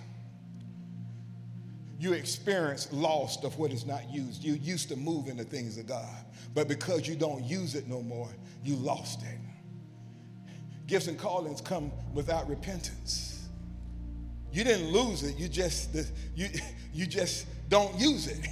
you 1.99 2.13
experience 2.13 2.91
loss 2.91 3.41
of 3.43 3.57
what 3.57 3.71
is 3.71 3.85
not 3.85 4.09
used. 4.11 4.43
You 4.43 4.53
used 4.53 4.89
to 4.89 4.97
move 4.97 5.27
in 5.27 5.37
the 5.37 5.45
things 5.45 5.77
of 5.77 5.87
God, 5.87 6.25
but 6.53 6.67
because 6.67 7.07
you 7.07 7.15
don't 7.15 7.43
use 7.43 7.75
it 7.75 7.87
no 7.87 8.01
more, 8.01 8.29
you 8.63 8.75
lost 8.75 9.21
it. 9.23 9.39
Gifts 10.85 11.07
and 11.07 11.17
callings 11.17 11.61
come 11.61 11.91
without 12.13 12.47
repentance. 12.49 13.47
You 14.51 14.63
didn't 14.65 14.91
lose 14.91 15.23
it, 15.23 15.37
you 15.37 15.47
just, 15.47 15.95
you, 16.35 16.49
you 16.93 17.07
just 17.07 17.47
don't 17.69 17.97
use 17.97 18.27
it. 18.27 18.45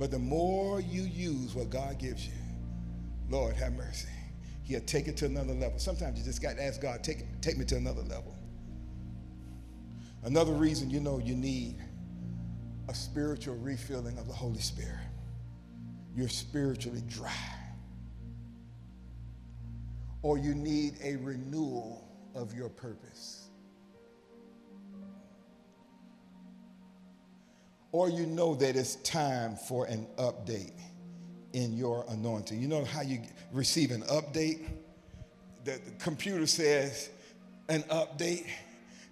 But 0.00 0.10
the 0.10 0.18
more 0.18 0.80
you 0.80 1.02
use 1.02 1.54
what 1.54 1.68
God 1.68 1.98
gives 1.98 2.26
you, 2.26 2.32
Lord, 3.28 3.54
have 3.56 3.74
mercy. 3.74 4.08
He'll 4.62 4.80
take 4.80 5.08
it 5.08 5.16
to 5.18 5.26
another 5.26 5.52
level. 5.52 5.78
Sometimes 5.78 6.18
you 6.18 6.24
just 6.24 6.40
got 6.40 6.56
to 6.56 6.64
ask 6.64 6.80
God, 6.80 7.04
take, 7.04 7.18
take 7.42 7.58
me 7.58 7.66
to 7.66 7.76
another 7.76 8.00
level. 8.00 8.34
Another 10.22 10.52
reason 10.52 10.88
you 10.88 11.00
know 11.00 11.18
you 11.18 11.36
need 11.36 11.76
a 12.88 12.94
spiritual 12.94 13.56
refilling 13.56 14.16
of 14.16 14.26
the 14.26 14.32
Holy 14.32 14.60
Spirit. 14.60 15.06
You're 16.16 16.28
spiritually 16.28 17.02
dry. 17.06 17.34
Or 20.22 20.38
you 20.38 20.54
need 20.54 20.94
a 21.04 21.16
renewal 21.16 22.08
of 22.34 22.54
your 22.54 22.70
purpose. 22.70 23.39
Or 27.92 28.08
you 28.08 28.26
know 28.26 28.54
that 28.54 28.76
it's 28.76 28.96
time 28.96 29.56
for 29.56 29.86
an 29.86 30.06
update 30.16 30.72
in 31.52 31.76
your 31.76 32.04
anointing. 32.08 32.60
You 32.60 32.68
know 32.68 32.84
how 32.84 33.02
you 33.02 33.20
receive 33.52 33.90
an 33.90 34.02
update? 34.02 34.68
The, 35.64 35.72
the 35.72 35.90
computer 35.98 36.46
says 36.46 37.10
an 37.68 37.82
update. 37.84 38.46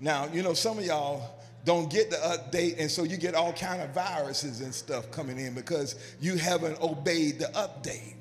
Now, 0.00 0.28
you 0.32 0.42
know, 0.42 0.54
some 0.54 0.78
of 0.78 0.84
y'all 0.84 1.38
don't 1.64 1.90
get 1.90 2.10
the 2.10 2.16
update, 2.16 2.76
and 2.78 2.90
so 2.90 3.02
you 3.02 3.16
get 3.16 3.34
all 3.34 3.52
kind 3.52 3.82
of 3.82 3.90
viruses 3.90 4.60
and 4.60 4.72
stuff 4.72 5.10
coming 5.10 5.38
in 5.38 5.54
because 5.54 5.96
you 6.20 6.36
haven't 6.36 6.80
obeyed 6.80 7.38
the 7.40 7.46
update. 7.46 8.14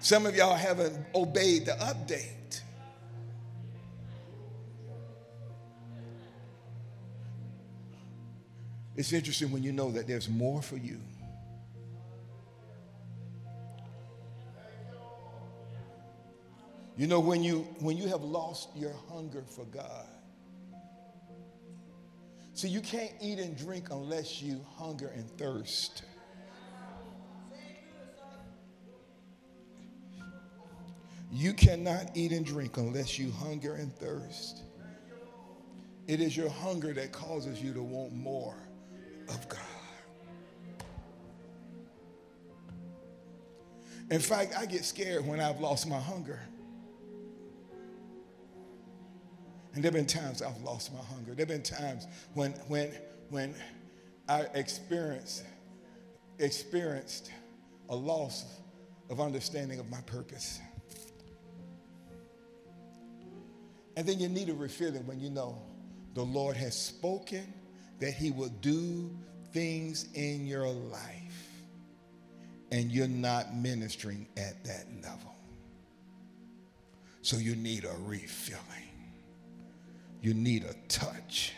Some 0.00 0.26
of 0.26 0.36
y'all 0.36 0.54
haven't 0.54 0.96
obeyed 1.14 1.66
the 1.66 1.72
update. 1.72 2.37
It's 8.98 9.12
interesting 9.12 9.50
when 9.52 9.62
you 9.62 9.72
know 9.72 9.90
that 9.92 10.06
there's 10.06 10.28
more 10.28 10.60
for 10.60 10.76
you 10.76 11.00
You 16.98 17.06
know, 17.06 17.20
when 17.20 17.44
you, 17.44 17.60
when 17.78 17.96
you 17.96 18.08
have 18.08 18.24
lost 18.24 18.70
your 18.74 18.92
hunger 19.08 19.44
for 19.46 19.64
God, 19.66 20.08
see, 22.54 22.66
you 22.66 22.80
can't 22.80 23.12
eat 23.20 23.38
and 23.38 23.56
drink 23.56 23.90
unless 23.92 24.42
you 24.42 24.60
hunger 24.74 25.12
and 25.14 25.30
thirst. 25.38 26.02
You 31.30 31.52
cannot 31.52 32.10
eat 32.16 32.32
and 32.32 32.44
drink 32.44 32.78
unless 32.78 33.16
you 33.16 33.30
hunger 33.30 33.74
and 33.74 33.94
thirst. 33.94 34.62
It 36.08 36.20
is 36.20 36.36
your 36.36 36.50
hunger 36.50 36.92
that 36.94 37.12
causes 37.12 37.62
you 37.62 37.72
to 37.74 37.82
want 37.82 38.12
more 38.12 38.56
of 39.28 39.48
God. 39.48 39.60
In 44.10 44.20
fact, 44.20 44.54
I 44.58 44.66
get 44.66 44.84
scared 44.84 45.26
when 45.26 45.38
I've 45.40 45.60
lost 45.60 45.86
my 45.86 45.98
hunger. 45.98 46.40
And 49.74 49.84
there 49.84 49.92
have 49.92 49.94
been 49.94 50.06
times 50.06 50.42
I've 50.42 50.60
lost 50.62 50.92
my 50.92 51.00
hunger. 51.00 51.34
There 51.34 51.46
have 51.46 51.48
been 51.48 51.62
times 51.62 52.06
when, 52.34 52.52
when, 52.68 52.92
when 53.28 53.54
I 54.28 54.46
experienced 54.54 55.44
experienced 56.38 57.30
a 57.88 57.96
loss 57.96 58.44
of 59.10 59.20
understanding 59.20 59.78
of 59.80 59.90
my 59.90 60.00
purpose. 60.02 60.60
And 63.96 64.06
then 64.06 64.20
you 64.20 64.28
need 64.28 64.48
a 64.48 64.54
refilling 64.54 65.06
when 65.06 65.18
you 65.18 65.30
know 65.30 65.60
the 66.14 66.22
Lord 66.22 66.56
has 66.56 66.80
spoken 66.80 67.52
that 68.00 68.12
He 68.12 68.30
will 68.30 68.48
do 68.60 69.10
things 69.52 70.08
in 70.14 70.46
your 70.46 70.68
life 70.68 71.28
and 72.70 72.92
you're 72.92 73.08
not 73.08 73.54
ministering 73.54 74.28
at 74.36 74.62
that 74.64 74.86
level. 75.02 75.34
So 77.22 77.36
you 77.36 77.56
need 77.56 77.84
a 77.84 77.94
refilling. 78.04 78.62
You 80.20 80.34
need 80.34 80.64
a 80.64 80.74
touch 80.88 81.52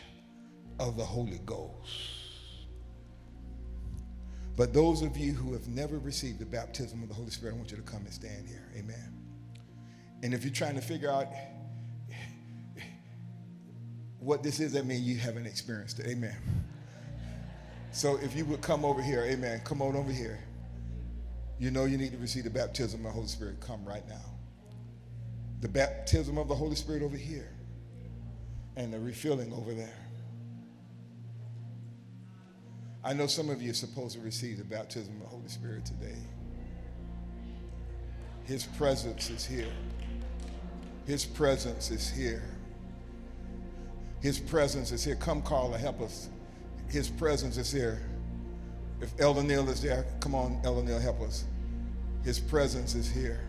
of 0.79 0.97
the 0.97 1.05
Holy 1.05 1.39
Ghost. 1.45 2.21
But 4.57 4.73
those 4.73 5.01
of 5.01 5.17
you 5.17 5.33
who 5.33 5.53
have 5.53 5.67
never 5.67 5.97
received 5.97 6.39
the 6.39 6.45
baptism 6.45 7.01
of 7.01 7.09
the 7.09 7.15
Holy 7.15 7.29
Spirit, 7.29 7.53
I 7.53 7.57
want 7.57 7.71
you 7.71 7.77
to 7.77 7.83
come 7.83 8.01
and 8.01 8.13
stand 8.13 8.47
here. 8.47 8.69
Amen. 8.77 9.13
And 10.23 10.33
if 10.33 10.43
you're 10.43 10.53
trying 10.53 10.75
to 10.75 10.81
figure 10.81 11.09
out 11.09 11.27
what 14.21 14.43
this 14.43 14.59
is, 14.59 14.71
that 14.73 14.85
means 14.85 15.01
you 15.01 15.17
haven't 15.17 15.47
experienced 15.47 15.99
it. 15.99 16.07
Amen. 16.07 16.35
So 17.91 18.17
if 18.17 18.35
you 18.35 18.45
would 18.45 18.61
come 18.61 18.85
over 18.85 19.01
here, 19.01 19.23
amen, 19.25 19.61
come 19.65 19.81
on 19.81 19.95
over 19.95 20.11
here. 20.11 20.39
You 21.59 21.71
know 21.71 21.85
you 21.85 21.97
need 21.97 22.11
to 22.13 22.17
receive 22.17 22.45
the 22.45 22.49
baptism 22.49 23.01
of 23.01 23.07
the 23.07 23.11
Holy 23.11 23.27
Spirit. 23.27 23.59
Come 23.59 23.83
right 23.83 24.07
now. 24.07 24.23
The 25.59 25.67
baptism 25.67 26.37
of 26.37 26.47
the 26.47 26.55
Holy 26.55 26.75
Spirit 26.75 27.03
over 27.03 27.17
here, 27.17 27.49
and 28.77 28.93
the 28.93 28.99
refilling 28.99 29.51
over 29.53 29.73
there. 29.73 29.97
I 33.03 33.13
know 33.13 33.27
some 33.27 33.49
of 33.49 33.61
you 33.61 33.71
are 33.71 33.75
supposed 33.75 34.15
to 34.15 34.21
receive 34.21 34.57
the 34.57 34.63
baptism 34.63 35.15
of 35.15 35.21
the 35.21 35.27
Holy 35.27 35.47
Spirit 35.47 35.85
today. 35.85 36.17
His 38.45 38.65
presence 38.65 39.29
is 39.29 39.45
here. 39.45 39.71
His 41.05 41.25
presence 41.25 41.91
is 41.91 42.09
here. 42.09 42.43
His 44.21 44.39
presence 44.39 44.91
is 44.91 45.03
here. 45.03 45.15
Come, 45.15 45.41
Carla, 45.41 45.77
help 45.77 46.01
us. 46.01 46.29
His 46.87 47.09
presence 47.09 47.57
is 47.57 47.71
here. 47.71 48.01
If 49.01 49.19
Elder 49.19 49.41
Neal 49.41 49.67
is 49.69 49.81
there, 49.81 50.05
come 50.19 50.35
on, 50.35 50.61
Elder 50.63 50.83
Neal, 50.83 50.99
help 50.99 51.21
us. 51.21 51.45
His 52.23 52.39
presence 52.39 52.93
is 52.93 53.09
here. 53.09 53.39